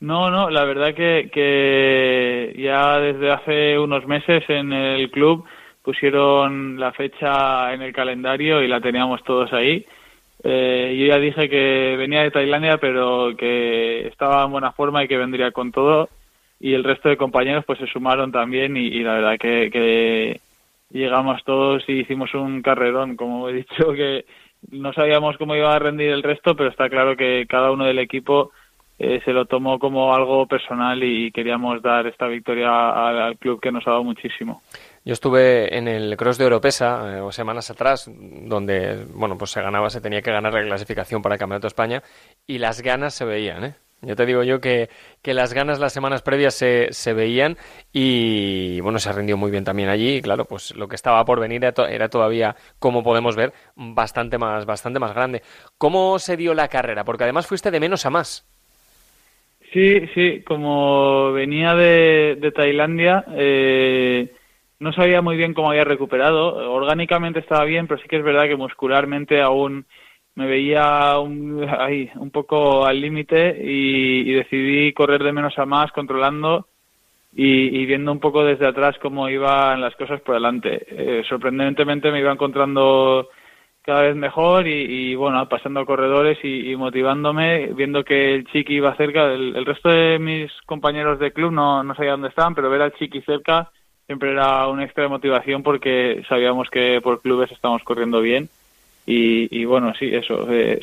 [0.00, 5.44] No, no, la verdad que, que ya desde hace unos meses en el club
[5.82, 9.86] pusieron la fecha en el calendario y la teníamos todos ahí.
[10.44, 15.16] yo ya dije que venía de Tailandia, pero que estaba en buena forma y que
[15.16, 16.10] vendría con todo
[16.60, 20.40] y el resto de compañeros pues se sumaron también y, la verdad que,
[20.90, 24.24] llegamos todos y hicimos un carrerón, como he dicho, que
[24.70, 27.98] no sabíamos cómo iba a rendir el resto, pero está claro que cada uno del
[27.98, 28.52] equipo
[28.98, 33.70] eh, se lo tomó como algo personal y queríamos dar esta victoria al, club que
[33.70, 34.62] nos ha dado muchísimo.
[35.04, 39.90] Yo estuve en el Cross de Europesa eh, semanas atrás, donde bueno pues se ganaba,
[39.90, 42.02] se tenía que ganar la clasificación para el Campeonato de España
[42.46, 43.74] y las ganas se veían, ¿eh?
[44.06, 44.88] Ya te digo yo que,
[45.20, 47.56] que las ganas las semanas previas se, se, veían
[47.92, 51.40] y bueno, se rindió muy bien también allí y claro, pues lo que estaba por
[51.40, 55.42] venir era, todavía, como podemos ver, bastante más, bastante más grande.
[55.76, 57.02] ¿Cómo se dio la carrera?
[57.04, 58.46] Porque además fuiste de menos a más.
[59.72, 64.32] Sí, sí, como venía de, de Tailandia, eh,
[64.78, 66.72] no sabía muy bien cómo había recuperado.
[66.72, 69.84] Orgánicamente estaba bien, pero sí que es verdad que muscularmente aún
[70.36, 75.90] me veía un, ahí, un poco al límite y, decidí correr de menos a más
[75.92, 76.66] controlando
[77.34, 80.86] y, viendo un poco desde atrás cómo iban las cosas por delante.
[80.88, 83.28] Eh, sorprendentemente me iba encontrando
[83.82, 89.32] cada vez mejor y, bueno, pasando corredores y, motivándome, viendo que el Chiqui iba cerca.
[89.32, 92.94] El, resto de mis compañeros de club no, no sabía dónde estaban, pero ver al
[92.94, 93.70] Chiqui cerca
[94.06, 98.48] siempre era una extra motivación porque sabíamos que por clubes estamos corriendo bien
[99.06, 100.80] y, bueno, sí, eso, eh,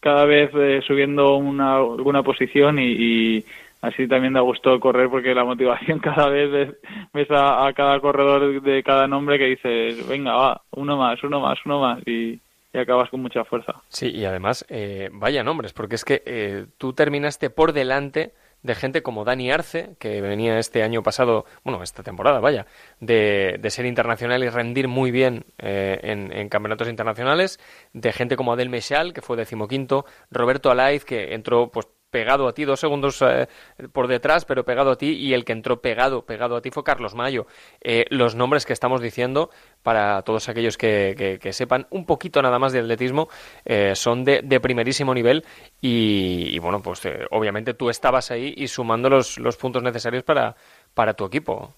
[0.00, 3.42] cada vez eh, subiendo una, alguna posición y,
[3.80, 6.76] así también da gusto correr porque la motivación cada vez
[7.12, 11.58] ves, a, cada corredor de cada nombre que dices, venga, va, uno más, uno más,
[11.64, 12.40] uno más y,
[12.74, 13.72] acabas con mucha fuerza.
[13.88, 18.32] Sí, y además, eh, vaya nombres, porque es que tú terminaste por delante
[18.64, 22.66] de gente como Dani Arce, que venía este año pasado, bueno, esta temporada, vaya,
[22.98, 27.60] de, de ser internacional y rendir muy bien eh, en, en, campeonatos internacionales,
[27.92, 32.52] de gente como Adel Mechal, que fue decimoquinto, Roberto Alaiz, que entró pues pegado a
[32.52, 33.48] ti, dos segundos eh,
[33.92, 36.84] por detrás, pero pegado a ti, y el que entró pegado, pegado a ti fue
[36.84, 37.46] Carlos Mayo.
[37.82, 39.50] Eh, los nombres que estamos diciendo,
[39.82, 43.26] para todos aquellos que, que, sepan un poquito nada más de atletismo,
[43.64, 45.42] eh, son de, de, primerísimo nivel
[45.80, 50.54] y, bueno, pues obviamente tú estabas ahí y sumando los, los puntos necesarios para,
[50.94, 51.74] para tu equipo.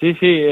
[0.00, 0.42] Sí, sí,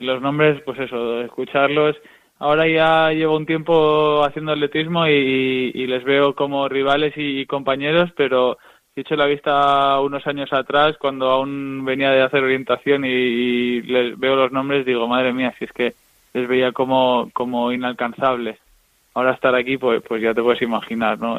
[0.00, 1.94] los nombres, pues eso, escucharlos
[2.38, 8.58] ahora ya llevo un tiempo haciendo atletismo y, les veo como rivales y, compañeros, pero
[8.94, 14.18] si echo la vista unos años atrás, cuando aún venía de hacer orientación y, les
[14.18, 15.94] veo los nombres, digo, madre mía, si es que
[16.34, 18.58] les veía como, como inalcanzables.
[19.14, 21.38] Ahora estar aquí, pues, pues ya te puedes imaginar, ¿no?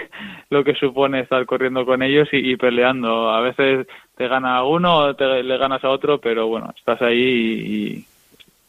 [0.50, 3.30] lo que supone estar corriendo con ellos y, peleando.
[3.30, 8.04] A veces te gana uno, o te, le ganas a otro, pero bueno, estás ahí
[8.04, 8.11] y,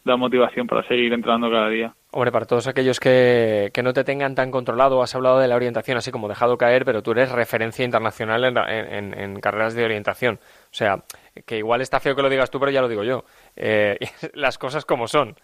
[0.03, 1.93] da motivación para seguir entrenando cada día.
[2.11, 5.55] Hombre, para todos aquellos que, que, no te tengan tan controlado, has hablado de la
[5.55, 10.35] orientación así como dejado caer, pero tú eres referencia internacional en, en, carreras de orientación.
[10.35, 11.03] O sea,
[11.45, 13.23] que igual está feo que lo digas tú, pero ya lo digo yo.
[13.55, 13.97] Eh,
[14.33, 15.35] las cosas como son.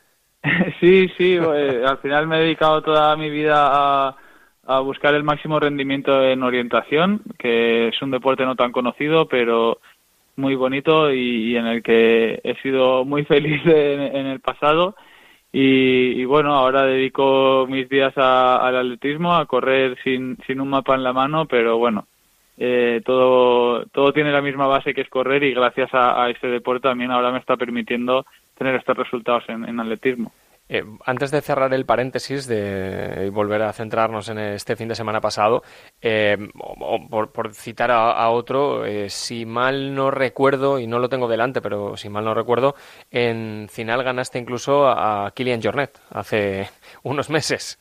[0.80, 4.16] Sí, sí, eh, al final me he dedicado toda mi vida a,
[4.66, 9.80] a buscar el máximo rendimiento en orientación, que es un deporte no tan conocido, pero
[10.40, 14.96] muy bonito y, en el que he sido muy feliz en, el pasado.
[15.52, 21.04] Y, bueno, ahora dedico mis días al atletismo, a correr sin, sin un mapa en
[21.04, 22.08] la mano, pero bueno,
[22.62, 26.90] eh, todo, todo tiene la misma base que es correr y gracias a, este deporte
[26.90, 28.26] también ahora me está permitiendo
[28.58, 30.34] tener estos resultados en, atletismo.
[30.72, 34.94] Eh, antes de cerrar el paréntesis de, y volver a centrarnos en este fin de
[34.94, 35.64] semana pasado,
[36.00, 36.38] eh,
[37.10, 41.98] por, citar a, otro, eh, si mal no recuerdo, y no lo tengo delante, pero
[41.98, 42.76] si mal no recuerdo,
[43.10, 46.68] en final ganaste incluso a Kilian Jornet hace
[47.04, 47.80] unos meses.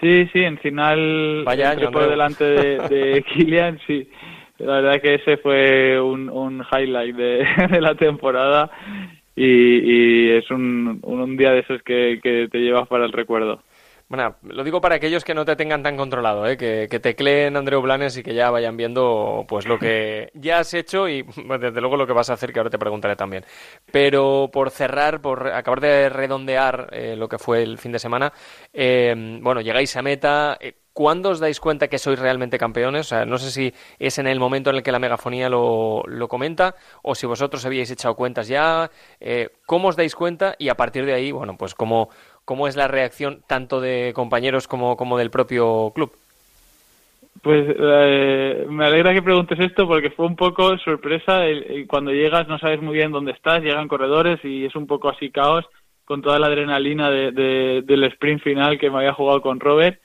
[0.00, 4.10] Sí, sí, en final Vaya por delante de, de Kilian, sí.
[4.58, 8.68] La verdad que ese fue un, un highlight de, de la temporada
[9.36, 13.62] y, es un, un, día de esos que, que te llevas para el recuerdo.
[14.10, 16.56] Bueno, lo digo para aquellos que no te tengan tan controlado, ¿eh?
[16.56, 20.74] que, que tecleen Andreu Blanes y que ya vayan viendo pues lo que ya has
[20.74, 21.22] hecho y
[21.60, 23.44] desde luego lo que vas a hacer, que ahora te preguntaré también.
[23.92, 28.32] Pero por cerrar, por acabar de redondear eh, lo que fue el fin de semana,
[28.72, 30.58] eh, bueno, llegáis a meta.
[30.90, 33.06] Eh, ¿Cuándo os dais cuenta que sois realmente campeones?
[33.06, 36.02] O sea, no sé si es en el momento en el que la megafonía lo,
[36.06, 38.90] lo comenta o si vosotros habíais echado cuentas ya.
[39.66, 40.56] ¿Cómo os dais cuenta?
[40.58, 42.10] Y a partir de ahí, bueno, pues cómo,
[42.50, 46.10] ¿Cómo es la reacción tanto de compañeros como, como del propio club?
[47.42, 51.44] Pues eh, me alegra que preguntes esto porque fue un poco sorpresa.
[51.86, 55.30] cuando llegas no sabes muy bien dónde estás, llegan corredores y es un poco así
[55.30, 55.64] caos
[56.04, 60.00] con toda la adrenalina de, del sprint final que me había jugado con Robert.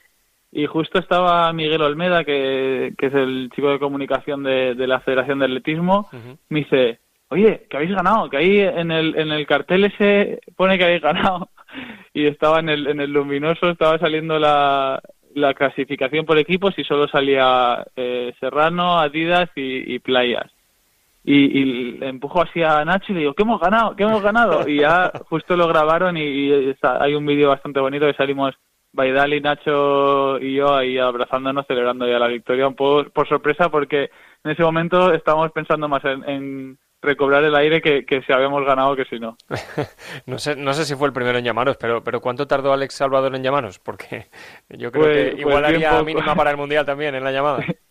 [0.52, 5.46] Y justo estaba Miguel Olmeda, que, es el chico de comunicación de, la Federación de
[5.46, 6.08] Atletismo,
[6.48, 10.78] me dice, oye, que habéis ganado, que ahí en el, en el cartel ese pone
[10.78, 11.50] que habéis ganado
[12.14, 15.00] y estaba en el, en el luminoso, estaba saliendo la,
[15.36, 20.50] la clasificación por equipos y solo salía eh, Serrano, Adidas y, Playas.
[21.22, 23.94] Y, y, empujo así a Nacho y le digo, ¿qué hemos ganado?
[23.94, 24.66] ¿Qué hemos ganado?
[24.66, 26.50] Y ya justo lo grabaron y,
[26.82, 28.54] hay un vídeo bastante bonito que salimos
[28.96, 33.68] Baidal y Nacho y yo ahí abrazándonos, celebrando ya la victoria, un poco por sorpresa
[33.68, 34.10] porque
[34.42, 39.04] en ese momento estábamos pensando más en recobrar el aire que, si habíamos ganado que
[39.04, 39.36] si no.
[40.26, 42.94] no, sé, no sé si fue el primero en llamaros, pero, pero ¿cuánto tardó Alex
[42.94, 43.78] Salvador en llamaros?
[43.78, 44.26] Porque
[44.68, 47.64] yo creo que pues igual haría mínima para el Mundial también en la llamada.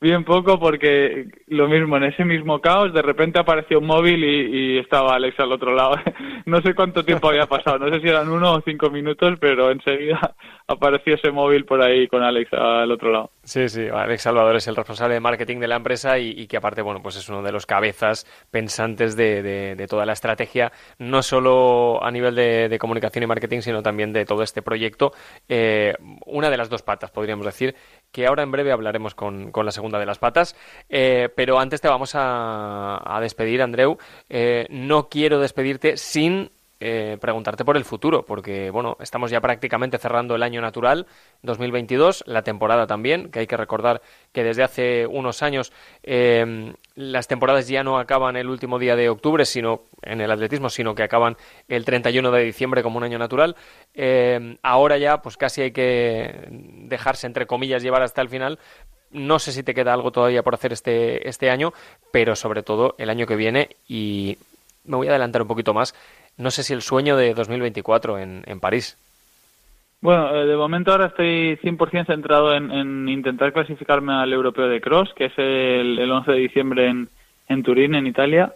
[0.00, 4.78] Bien poco porque lo mismo, en ese mismo caos de repente apareció un móvil y,
[4.78, 5.96] estaba Alex al otro lado.
[6.46, 9.70] No sé cuánto tiempo había pasado, no sé si eran uno o cinco minutos, pero
[9.70, 10.34] enseguida
[10.66, 13.30] apareció ese móvil por ahí con Alex al otro lado.
[13.42, 16.80] Sí, sí, Alex Salvador es el responsable de marketing de la empresa y, que aparte,
[16.80, 22.10] bueno, pues es uno de los cabezas pensantes de, toda la estrategia, no solo a
[22.10, 25.12] nivel de, comunicación y marketing, sino también de todo este proyecto.
[25.48, 25.94] Eh,
[26.26, 27.74] una de las dos patas, podríamos decir,
[28.12, 30.56] que ahora en breve hablaremos con, con la segunda de las patas.
[30.88, 33.98] Eh, pero antes te vamos a, despedir, Andreu.
[34.28, 36.50] Eh, no quiero despedirte sin
[36.80, 41.06] eh, preguntarte por el futuro, porque bueno, estamos ya prácticamente cerrando el año natural
[41.42, 44.00] 2022, la temporada también, que hay que recordar
[44.32, 45.72] que desde hace unos años
[46.04, 50.68] em, las temporadas ya no acaban el último día de octubre, sino en el atletismo,
[50.68, 53.56] sino que acaban el 31 de diciembre como un año natural.
[53.94, 58.58] Em, ahora ya, pues casi hay que dejarse entre comillas llevar hasta el final,
[59.10, 61.72] no sé si te queda algo todavía por hacer este, este año,
[62.12, 64.38] pero sobre todo el año que viene y
[64.84, 65.94] me voy a adelantar un poquito más
[66.38, 68.96] no sé si el sueño de 2024 en, en París.
[70.00, 75.12] Bueno, eh, de momento ahora estoy 100% centrado en, intentar clasificarme al Europeo de Cross,
[75.16, 77.08] que es el, el 11 de diciembre en,
[77.48, 78.54] en, Turín, en Italia,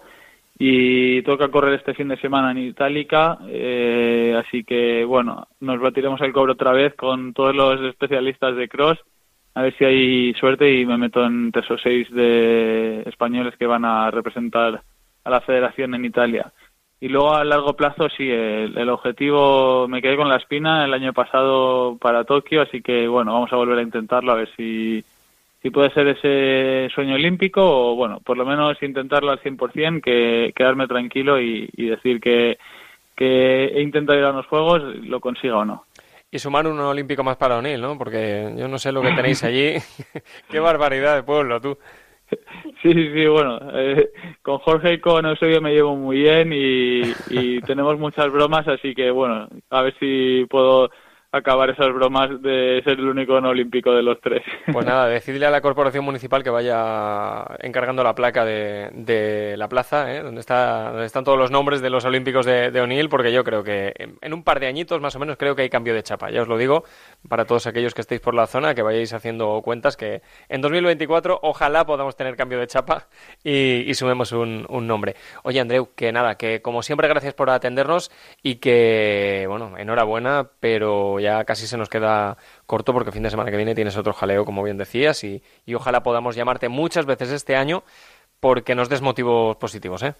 [0.57, 6.21] y toca correr este fin de semana en Itálica, eh, así que bueno, nos batiremos
[6.21, 8.99] el cobre otra vez con todos los especialistas de Cross,
[9.55, 13.85] a ver si hay suerte y me meto entre esos seis de españoles que van
[13.85, 14.83] a representar
[15.25, 16.53] a la federación en Italia.
[17.03, 21.13] Y luego a largo plazo, sí, el, objetivo me quedé con la espina el año
[21.13, 25.05] pasado para Tokio, así que bueno, vamos a volver a intentarlo a ver si,
[25.61, 30.53] si puede ser ese sueño olímpico o bueno, por lo menos intentarlo al 100%, que
[30.55, 32.57] quedarme tranquilo y, decir que,
[33.17, 35.85] que he intentado ir a los Juegos, lo consiga o no.
[36.31, 37.99] Y sumar un olímpico más para O'Neill, ¿no?
[37.99, 39.75] Porque yo no sé lo que tenéis allí.
[40.49, 41.77] Qué barbaridad de pueblo, tú.
[42.83, 44.11] Sí, sí, bueno, eh,
[44.43, 49.09] con Jorge y con Eusebio me llevo muy bien y tenemos muchas bromas, así que
[49.13, 50.91] bueno, a ver si puedo
[51.33, 54.43] acabar esas bromas de ser el único no olímpico de los tres.
[54.71, 59.67] Pues nada, decidle a la corporación municipal que vaya encargando la placa de, de la
[59.69, 60.23] plaza, ¿eh?
[60.23, 63.45] donde, está, donde están todos los nombres de los olímpicos de, de O'Neill, porque yo
[63.45, 66.03] creo que en, un par de añitos más o menos creo que hay cambio de
[66.03, 66.31] chapa.
[66.31, 66.85] Ya os lo digo,
[67.27, 70.21] para todos aquellos que estéis por la zona, que vayáis haciendo cuentas, que
[70.51, 73.09] en 2024 ojalá podamos tener cambio de chapa
[73.43, 75.17] y, y sumemos un, un nombre.
[75.45, 78.11] Oye, Andreu, que nada, que como siempre gracias por atendernos
[78.43, 83.51] y que, bueno, enhorabuena, pero ya casi se nos queda corto porque fin de semana
[83.51, 85.43] que viene tienes otro jaleo, como bien decías, y,
[85.75, 87.83] ojalá podamos llamarte muchas veces este año
[88.41, 90.15] porque nos des motivos positivos, ¿eh?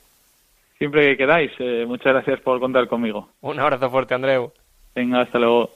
[0.79, 1.53] Siempre que queráis.
[1.59, 3.29] Eh, muchas gracias por contar conmigo.
[3.41, 4.53] Un abrazo fuerte, Andreu.
[4.95, 5.71] Venga, hasta luego.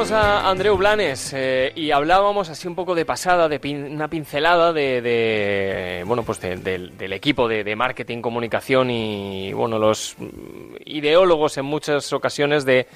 [0.00, 3.60] Teníamos a Andreu Blanes eh, y hablábamos así un poco de pasada, de
[3.92, 10.16] una pincelada de, bueno, pues del equipo de, marketing, comunicación y bueno, los
[10.86, 12.86] ideólogos en muchas ocasiones de,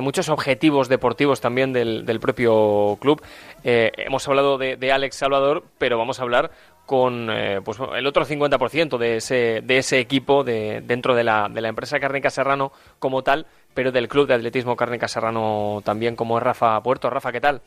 [0.00, 3.20] muchos objetivos deportivos también del, propio club.
[3.64, 6.52] Eh, hemos hablado de, Alex Salvador, pero vamos a hablar
[6.86, 11.48] con eh, pues, el otro 50% de ese, de ese equipo de, dentro de la,
[11.48, 16.16] de la empresa Cárnica Serrano como tal, pero del Club de Atletismo Cárnica Serrano también,
[16.16, 17.10] como es Rafa Puerto.
[17.10, 17.60] Rafa, ¿qué tal?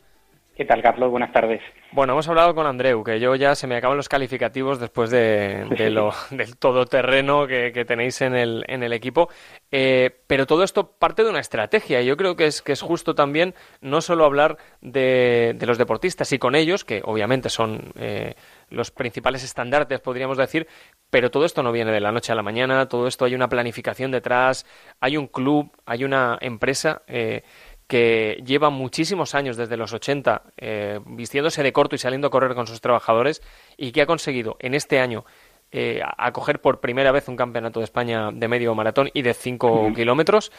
[0.58, 1.12] ¿Qué tal, Carlos?
[1.12, 1.60] Buenas tardes.
[1.92, 5.64] Bueno, hemos hablado con Andreu, que yo ya se me acaban los calificativos después de,
[5.92, 9.28] lo, del todoterreno que, que tenéis en el, en el equipo.
[9.70, 12.02] Eh, pero todo esto parte de una estrategia.
[12.02, 15.78] y Yo creo que es, que es justo también no solo hablar de, de los
[15.78, 18.34] deportistas y con ellos, que obviamente son eh,
[18.70, 20.66] los principales estandartes, podríamos decir,
[21.10, 23.48] pero todo esto no viene de la noche a la mañana, todo esto hay una
[23.48, 24.66] planificación detrás,
[25.00, 27.42] hay un club, hay una empresa eh,
[27.86, 32.54] que lleva muchísimos años, desde los 80, eh, vistiéndose de corto y saliendo a correr
[32.54, 33.42] con sus trabajadores
[33.76, 35.24] y que ha conseguido en este año
[35.70, 39.92] eh, acoger por primera vez un campeonato de España de medio maratón y de 5
[39.94, 40.52] kilómetros.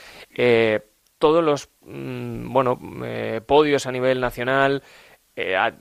[1.20, 2.80] todos los mm, bueno
[3.46, 4.82] podios a nivel nacional,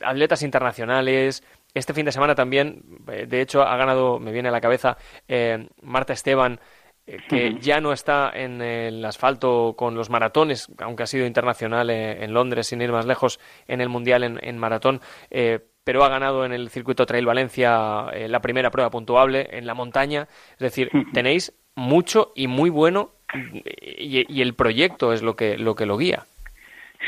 [0.03, 1.43] atletas internacionales,
[1.74, 4.96] este fin de semana también, eh, de hecho, ha ganado, me viene a la cabeza,
[5.26, 6.60] eh, Marta Esteban,
[7.06, 11.90] eh, que ya no está en el asfalto con los maratones, aunque ha sido internacional
[11.90, 15.00] en Londres, sin ir más lejos, en el Mundial en, maratón,
[15.84, 20.28] pero ha ganado en el circuito Trail Valencia la primera prueba puntuable en la montaña.
[20.52, 23.12] Es decir, tenéis mucho y muy bueno
[23.82, 26.26] y, y, el proyecto es lo que, lo que lo guía.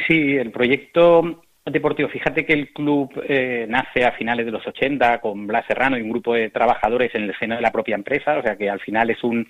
[0.06, 1.42] Sí, el proyecto
[1.72, 2.08] deportivo.
[2.08, 6.02] Fíjate que el club eh, nace a finales de los 80 con Blas Serrano y
[6.02, 8.80] un grupo de trabajadores en el seno de la propia empresa, o sea que al
[8.80, 9.46] final es un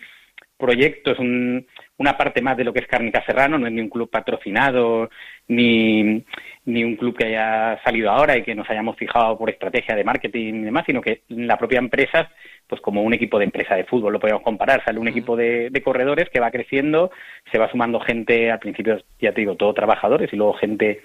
[0.61, 3.89] proyecto, es una parte más de lo que es Cárnica Serrano, no es ni un
[3.89, 5.11] club patrocinado,
[5.49, 6.23] ni,
[6.67, 10.05] ni un club que haya salido ahora y que nos hayamos fijado por estrategia de
[10.05, 12.31] marketing y demás, sino que la propia empresa,
[12.69, 15.71] pues como un equipo de empresa de fútbol, lo podemos comparar, sale un equipo de,
[15.71, 17.11] de corredores que va creciendo,
[17.51, 21.01] se va sumando gente, al principio ya te digo, todo trabajadores y luego gente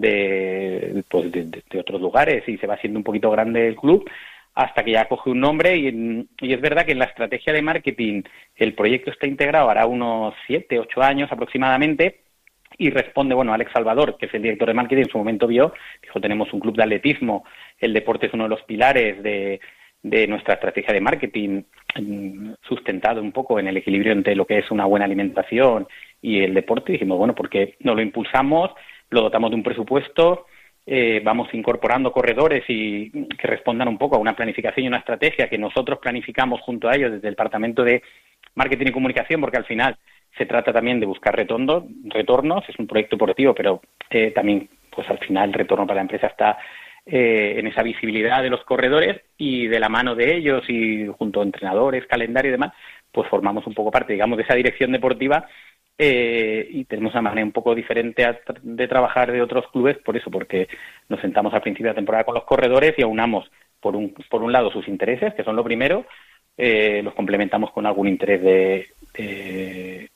[0.00, 4.08] de, pues de, otros lugares y se va haciendo un poquito grande el club
[4.54, 8.22] hasta que ya coge un nombre y, es verdad que en la estrategia de marketing
[8.56, 12.20] el proyecto está integrado hará unos siete, ocho años aproximadamente
[12.78, 15.72] y responde, bueno, Alex Salvador, que es el director de marketing, en su momento vio,
[16.02, 17.44] dijo, tenemos un club de atletismo,
[17.78, 19.60] el deporte es uno de los pilares de,
[20.02, 21.62] de nuestra estrategia de marketing,
[21.98, 25.86] mm, sustentado un poco en el equilibrio entre lo que es una buena alimentación
[26.20, 28.72] y el deporte, dijimos, bueno, porque no lo impulsamos
[29.10, 30.46] lo dotamos de un presupuesto,
[30.88, 35.48] eh, vamos incorporando corredores y que respondan un poco a una planificación y una estrategia
[35.48, 38.02] que nosotros planificamos junto a ellos desde el Departamento de
[38.54, 39.96] Marketing y Comunicación, porque al final
[40.38, 43.80] se trata también de buscar retornos, retornos es un proyecto deportivo, pero
[44.10, 46.58] eh, también pues al final el retorno para la empresa está
[47.04, 51.40] eh, en esa visibilidad de los corredores y de la mano de ellos y junto
[51.40, 52.72] a entrenadores, calendario y demás,
[53.12, 55.46] pues formamos un poco parte, digamos, de esa dirección deportiva
[55.98, 58.26] eh, y tenemos una manera un poco diferente
[58.62, 60.68] de trabajar de otros clubes por eso, porque
[61.08, 64.42] nos sentamos al principio de la temporada con los corredores y aunamos por un, por
[64.42, 66.04] un lado sus intereses, que son lo primero,
[66.58, 68.88] eh, los complementamos con algún interés de,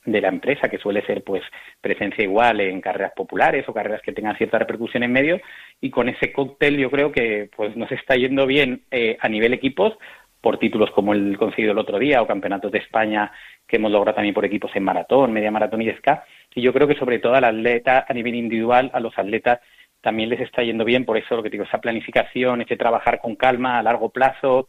[0.04, 1.42] de, la empresa, que suele ser pues
[1.80, 5.40] presencia igual en carreras populares o carreras que tengan cierta repercusión en medio,
[5.80, 9.52] y con ese cóctel yo creo que pues nos está yendo bien eh, a nivel
[9.52, 9.96] equipos
[10.40, 13.30] por títulos como el conseguido el otro día o campeonatos de España
[13.66, 16.24] que hemos logrado también por equipos en maratón, media maratón y ska.
[16.54, 19.60] Y yo creo que sobre todo al atleta, a nivel individual, a los atletas
[20.00, 23.36] también les está yendo bien, por eso lo que digo, esa planificación, ese trabajar con
[23.36, 24.66] calma a largo plazo,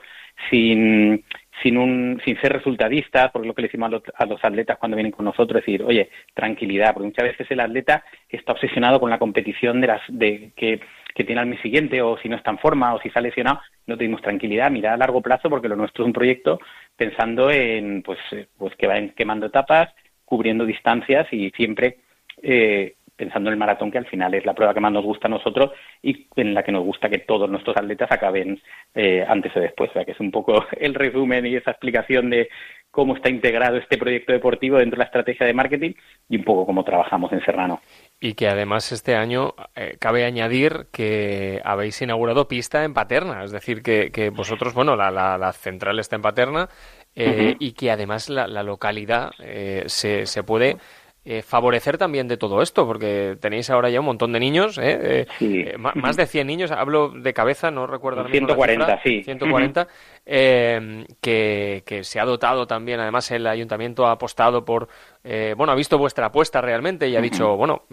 [0.50, 1.24] sin,
[1.64, 4.78] sin, un, sin ser resultadistas, porque lo que le decimos a los, a los atletas
[4.78, 9.00] cuando vienen con nosotros, es decir, oye, tranquilidad, porque muchas veces el atleta está obsesionado
[9.00, 10.82] con la competición de las, de que,
[11.14, 13.62] que tiene al mes siguiente, o si no está en forma, o si está lesionado,
[13.88, 16.60] no tenemos tranquilidad, mira a largo plazo, porque lo nuestro es un proyecto
[16.96, 19.90] pensando en pues, eh, pues que vayan quemando etapas,
[20.26, 21.98] cubriendo distancias y siempre
[22.42, 25.28] eh, pensando en el maratón, que al final es la prueba que más nos gusta
[25.28, 28.60] a nosotros y en la que nos gusta que todos nuestros atletas acaben
[28.96, 29.92] eh, antes o después.
[29.92, 32.50] O sea, que es un poco el resumen y esa explicación de
[32.90, 35.92] cómo está integrado este proyecto deportivo dentro de la estrategia de marketing
[36.30, 37.82] y un poco cómo trabajamos en Serrano.
[38.24, 39.56] Y que además este año
[39.98, 45.10] cabe añadir que habéis inaugurado pista en Paterna, es decir, que, que vosotros, bueno, la,
[45.10, 46.70] la, la, central está en Paterna
[47.16, 50.78] eh, y que además la, localidad eh, se, se, puede
[51.26, 55.28] eh, favorecer también de todo esto, porque tenéis ahora ya un montón de niños, ¿eh?
[55.42, 59.24] eh más de 100 niños, hablo de cabeza, no recuerdo ahora 140, sí.
[59.24, 59.88] 140,
[60.26, 64.88] que, que, se ha dotado también, además el ayuntamiento ha apostado por,
[65.24, 67.84] bueno, ha visto vuestra apuesta realmente y ha dicho, bueno,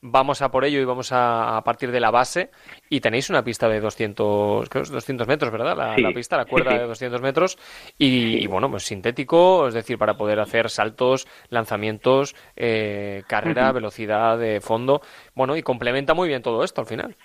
[0.00, 2.50] vamos a por ello y vamos a, partir de la base
[2.88, 5.76] y tenéis una pista de 200, creo 200 metros, ¿verdad?
[5.76, 7.58] La, pista, la cuerda de 200 metros.
[7.98, 14.38] Y, y, bueno, pues sintético, es decir, para poder hacer saltos, lanzamientos, eh, carrera, velocidad
[14.38, 15.00] de fondo,
[15.34, 17.16] bueno, y complementa muy bien todo esto al final.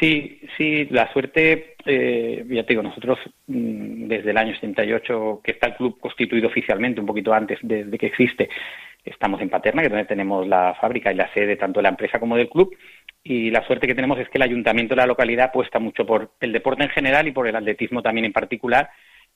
[0.00, 5.50] Sí, sí, la suerte, eh, ya te digo, nosotros mm, desde el año 78, que
[5.50, 8.48] está el club constituido oficialmente, un poquito antes de, que existe,
[9.04, 11.88] estamos en Paterna, que es donde tenemos la fábrica y la sede tanto de la
[11.90, 12.74] empresa como del club,
[13.22, 16.32] y la suerte que tenemos es que el ayuntamiento de la localidad apuesta mucho por
[16.40, 18.88] el deporte en general y por el atletismo también en particular,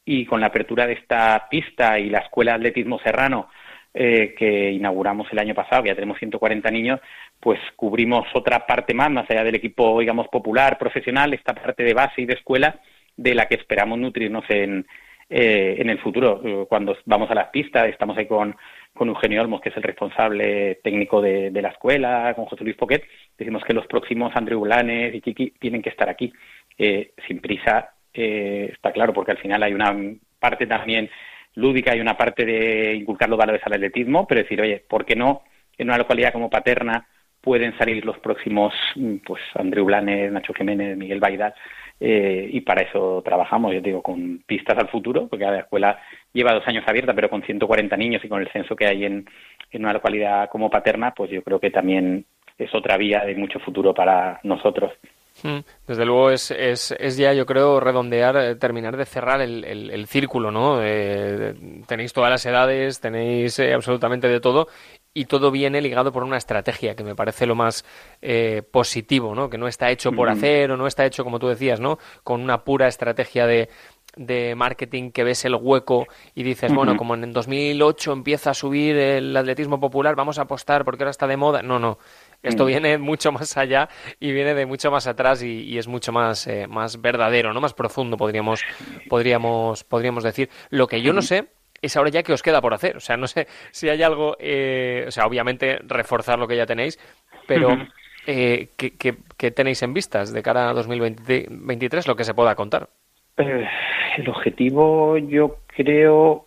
[0.06, 3.50] y con la apertura de esta pista y la Escuela de Atletismo Serrano,
[3.96, 7.00] eh, que inauguramos el año pasado, ya tenemos 140 niños,
[7.44, 11.92] pues cubrimos otra parte más, más allá del equipo, digamos, popular, profesional, esta parte de
[11.92, 12.80] base y de escuela,
[13.18, 14.86] de la que esperamos nutrirnos en,
[15.28, 16.66] eh, en el futuro.
[16.66, 18.56] Cuando vamos a las pistas, estamos ahí con,
[18.94, 23.04] con Eugenio Olmos, que es el responsable técnico de, la escuela, con José Luis Poquet,
[23.36, 26.32] decimos que los próximos Andrew Blanes y Kiki tienen que estar aquí.
[26.78, 29.94] Eh, sin prisa, está claro, porque al final hay una
[30.40, 31.10] parte también
[31.56, 35.14] lúdica y una parte de inculcar los valores al atletismo, pero decir, oye, ¿por qué
[35.14, 35.42] no
[35.76, 37.06] en una localidad como Paterna
[37.44, 41.54] pueden salir los próximos, mm, pues Andreu Blanes, Nacho Jiménez, Miguel Baidal,
[42.00, 46.00] eh, y para eso trabajamos, yo digo, con pistas al futuro, porque la escuela
[46.32, 49.28] lleva dos años abierta, pero con 140 niños y con el censo que hay en,
[49.74, 52.24] una localidad como Paterna, pues yo creo que también
[52.56, 54.92] es otra vía de mucho futuro para nosotros.
[55.42, 59.64] Mm, desde luego es, es, es, ya, yo creo, redondear, eh, terminar de cerrar el,
[59.64, 60.78] el, círculo, ¿no?
[60.80, 61.54] Eh,
[61.88, 64.68] tenéis todas las edades, tenéis eh, absolutamente de todo
[65.14, 67.84] y todo viene ligado por una estrategia que me parece lo más
[68.70, 69.48] positivo, ¿no?
[69.48, 71.98] Que no está hecho por hacer o no está hecho, como tú decías, ¿no?
[72.24, 73.68] Con una pura estrategia de,
[74.16, 78.96] de marketing que ves el hueco y dices, bueno, como en 2008 empieza a subir
[78.96, 81.62] el atletismo popular, vamos a apostar porque ahora está de moda.
[81.62, 81.98] No, no.
[82.42, 82.66] Esto mm.
[82.66, 83.88] viene mucho más allá
[84.20, 87.74] y viene de mucho más atrás y, es mucho más, eh, más verdadero, no más
[87.74, 88.60] profundo, podríamos,
[89.08, 90.50] podríamos, podríamos decir.
[90.70, 91.48] Lo que yo no sé
[91.84, 92.96] es ahora ya que os queda por hacer.
[92.96, 96.66] O sea, no sé si hay algo, eh, o sea, obviamente reforzar lo que ya
[96.66, 96.98] tenéis,
[97.46, 97.76] pero
[98.26, 102.88] eh, ¿qué, tenéis en vistas de cara a 2023, lo que se pueda contar?
[103.36, 106.44] el objetivo yo creo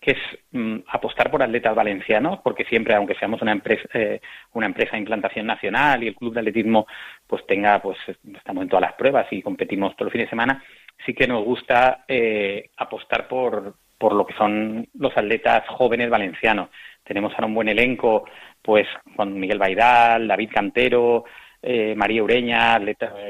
[0.00, 0.18] que es
[0.50, 4.20] mm, apostar por atletas valencianos, porque siempre, aunque seamos una empresa, eh,
[4.52, 6.86] una empresa de implantación nacional y el club de atletismo
[7.26, 7.98] pues tenga, pues
[8.34, 10.64] estamos en todas las pruebas y competimos todos los fines de semana,
[11.06, 16.70] sí que nos gusta eh, apostar por, por lo que son los atletas jóvenes valencianos.
[17.04, 18.24] Tenemos ahora un buen elenco,
[18.60, 18.84] pues
[19.14, 21.24] con Miguel Baidal, David Cantero,
[21.62, 22.80] eh, María Ureña,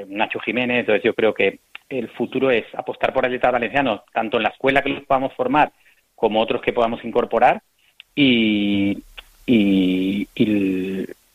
[0.08, 1.58] Nacho Jiménez, entonces yo creo que
[1.90, 5.72] el futuro es apostar por atletas valencianos, tanto en la escuela que los podamos formar,
[6.14, 7.60] como otros que podamos incorporar
[8.14, 8.96] y,
[9.44, 10.26] y,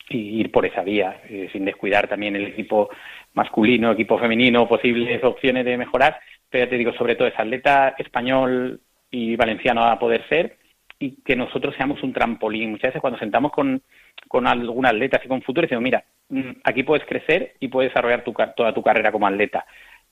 [0.10, 2.90] ir por esa vía, eh, sin descuidar también el equipo
[3.36, 6.20] masculino, equipo femenino, posibles opciones de mejorar,
[6.50, 8.82] pero ya te digo, sobre todo es atleta español
[9.12, 10.58] y valenciano a poder ser
[11.00, 12.72] y que nosotros seamos un trampolín.
[12.72, 13.82] Muchas veces cuando sentamos con,
[14.28, 18.24] con algún atleta así con futuro, decimos, mira, mm, aquí puedes crecer y puedes desarrollar
[18.24, 19.66] tu, toda tu carrera como atleta.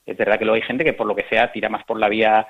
[0.04, 2.08] Es verdad que luego hay gente que por lo que sea tira más por la
[2.08, 2.46] vía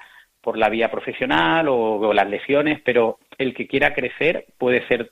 [0.47, 5.11] por la vía profesional o, las lesiones, pero el que quiera crecer puede ser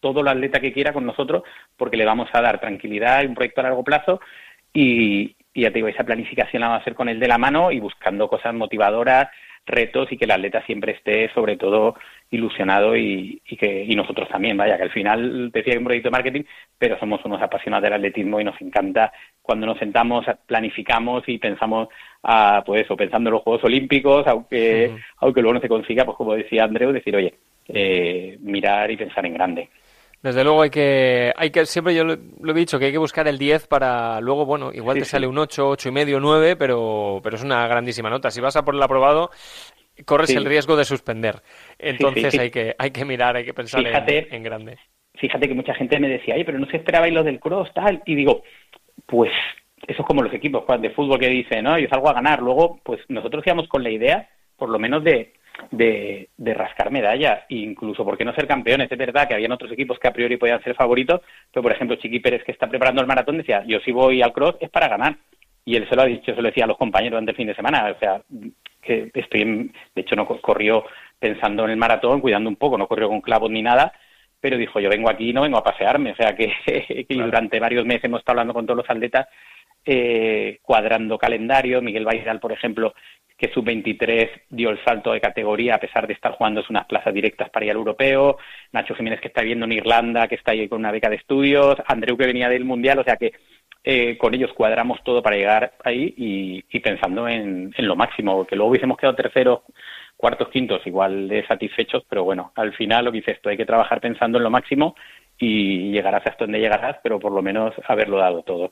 [0.00, 1.42] todo el atleta que quiera con nosotros
[1.76, 4.18] porque le vamos a dar tranquilidad y un proyecto a largo plazo
[4.72, 7.70] y, ya te digo, esa planificación la vamos a hacer con él de la mano
[7.70, 9.28] y buscando cosas motivadoras,
[9.66, 11.94] retos y que el atleta siempre esté sobre todo
[12.30, 16.12] ilusionado y, que y nosotros también, vaya, que al final decía que un proyecto de
[16.12, 16.42] marketing,
[16.78, 21.88] pero somos unos apasionados del atletismo y nos encanta cuando nos sentamos, planificamos y pensamos,
[22.22, 26.16] a, pues eso, pensando en los Juegos Olímpicos, aunque, aunque luego no se consiga, pues
[26.16, 27.34] como decía Andreu, decir, oye,
[27.68, 29.68] eh, mirar y pensar en grande.
[30.22, 33.26] Desde luego hay que, hay que siempre yo lo, he dicho, que hay que buscar
[33.26, 37.20] el 10 para luego, bueno, igual te sale un 8, 8 y medio, 9, pero,
[37.24, 38.30] pero es una grandísima nota.
[38.30, 39.30] Si vas a por el aprobado,
[40.04, 41.42] corres el riesgo de suspender.
[41.76, 44.78] Entonces hay que hay que mirar, hay que pensar en, grande.
[45.14, 48.00] Fíjate que mucha gente me decía, oye, pero no se esperabais los del cross, tal,
[48.06, 48.44] y digo,
[49.06, 49.32] pues
[49.88, 51.78] eso es como los equipos de fútbol que dicen, ¿no?
[51.78, 52.40] Yo salgo a ganar.
[52.40, 55.32] Luego, pues nosotros íbamos con la idea, por lo menos de
[55.70, 58.90] de, rascar medalla, incluso, ¿por qué no ser campeones?
[58.90, 61.20] Es verdad que habían otros equipos que a priori podían ser favoritos,
[61.52, 64.32] pero por ejemplo, Chiqui Pérez, que está preparando el maratón, decía, yo si voy al
[64.32, 65.16] cross es para ganar.
[65.64, 67.46] Y él se lo ha dicho, se lo decía a los compañeros antes del fin
[67.46, 68.20] de semana, o sea,
[68.82, 70.84] que estoy, de hecho no corrió
[71.20, 73.92] pensando en el maratón, cuidando un poco, no corrió con clavos ni nada,
[74.40, 76.52] pero dijo, yo vengo aquí y no vengo a pasearme, o sea que,
[77.08, 79.28] que durante varios meses hemos estado hablando con todos los atletas,
[79.84, 82.94] eh, cuadrando calendario, Miguel Baidal, por ejemplo,
[83.42, 87.50] que sub-23 dio el salto de categoría a pesar de estar jugando unas plazas directas
[87.50, 88.38] para ir al europeo,
[88.70, 91.76] Nacho Jiménez que está viviendo en Irlanda, que está ahí con una beca de estudios,
[91.86, 93.32] Andreu que venía del Mundial, o sea que
[93.82, 98.70] eh, con ellos cuadramos todo para llegar ahí y, pensando en, lo máximo, que luego
[98.70, 99.62] hubiésemos quedado terceros,
[100.16, 103.66] cuartos, quintos, igual de satisfechos, pero bueno, al final lo que dices esto hay que
[103.66, 104.94] trabajar pensando en lo máximo
[105.36, 108.70] y llegarás hasta donde llegarás, pero por lo menos haberlo dado todo.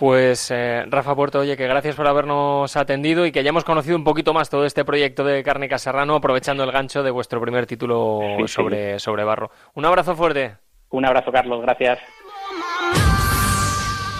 [0.00, 4.02] Pues eh, Rafa Puerto, oye, que gracias por habernos atendido y que hayamos conocido un
[4.02, 8.18] poquito más todo este proyecto de Carne Casarrano, aprovechando el gancho de vuestro primer título
[8.46, 9.50] sobre, sobre barro.
[9.74, 10.56] Un abrazo fuerte.
[10.88, 11.98] Un abrazo, Carlos, gracias.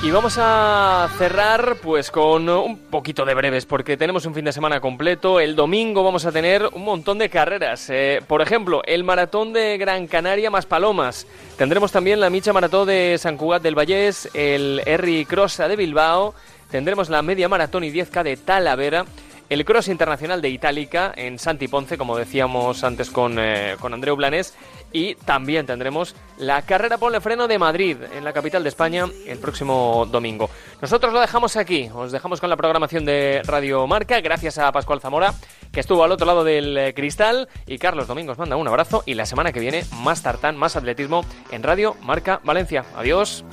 [0.02, 4.52] Y vamos a cerrar pues con un poquito de breves porque tenemos un fin de
[4.52, 5.40] semana completo.
[5.40, 7.90] El domingo vamos a tener un montón de carreras.
[7.90, 11.26] Eh, por ejemplo, el maratón de Gran Canaria más Palomas.
[11.58, 16.34] Tendremos también la Micha Maratón de San Cugat del Vallés, el R Crossa de Bilbao.
[16.70, 19.04] Tendremos la media maratón y 10K de Talavera
[19.50, 24.14] el Cross Internacional de Itálica en Santi Ponce, como decíamos antes con, eh, con Andreu
[24.14, 24.54] Blanes,
[24.92, 29.38] y también tendremos la carrera Ponle Freno de Madrid, en la capital de España, el
[29.38, 30.48] próximo domingo.
[30.80, 35.00] Nosotros lo dejamos aquí, os dejamos con la programación de Radio Marca, gracias a Pascual
[35.00, 35.34] Zamora,
[35.72, 39.14] que estuvo al otro lado del eh, cristal, y Carlos Domingos manda un abrazo, y
[39.14, 42.84] la semana que viene más tartán, más atletismo en Radio Marca Valencia.
[42.96, 43.44] Adiós.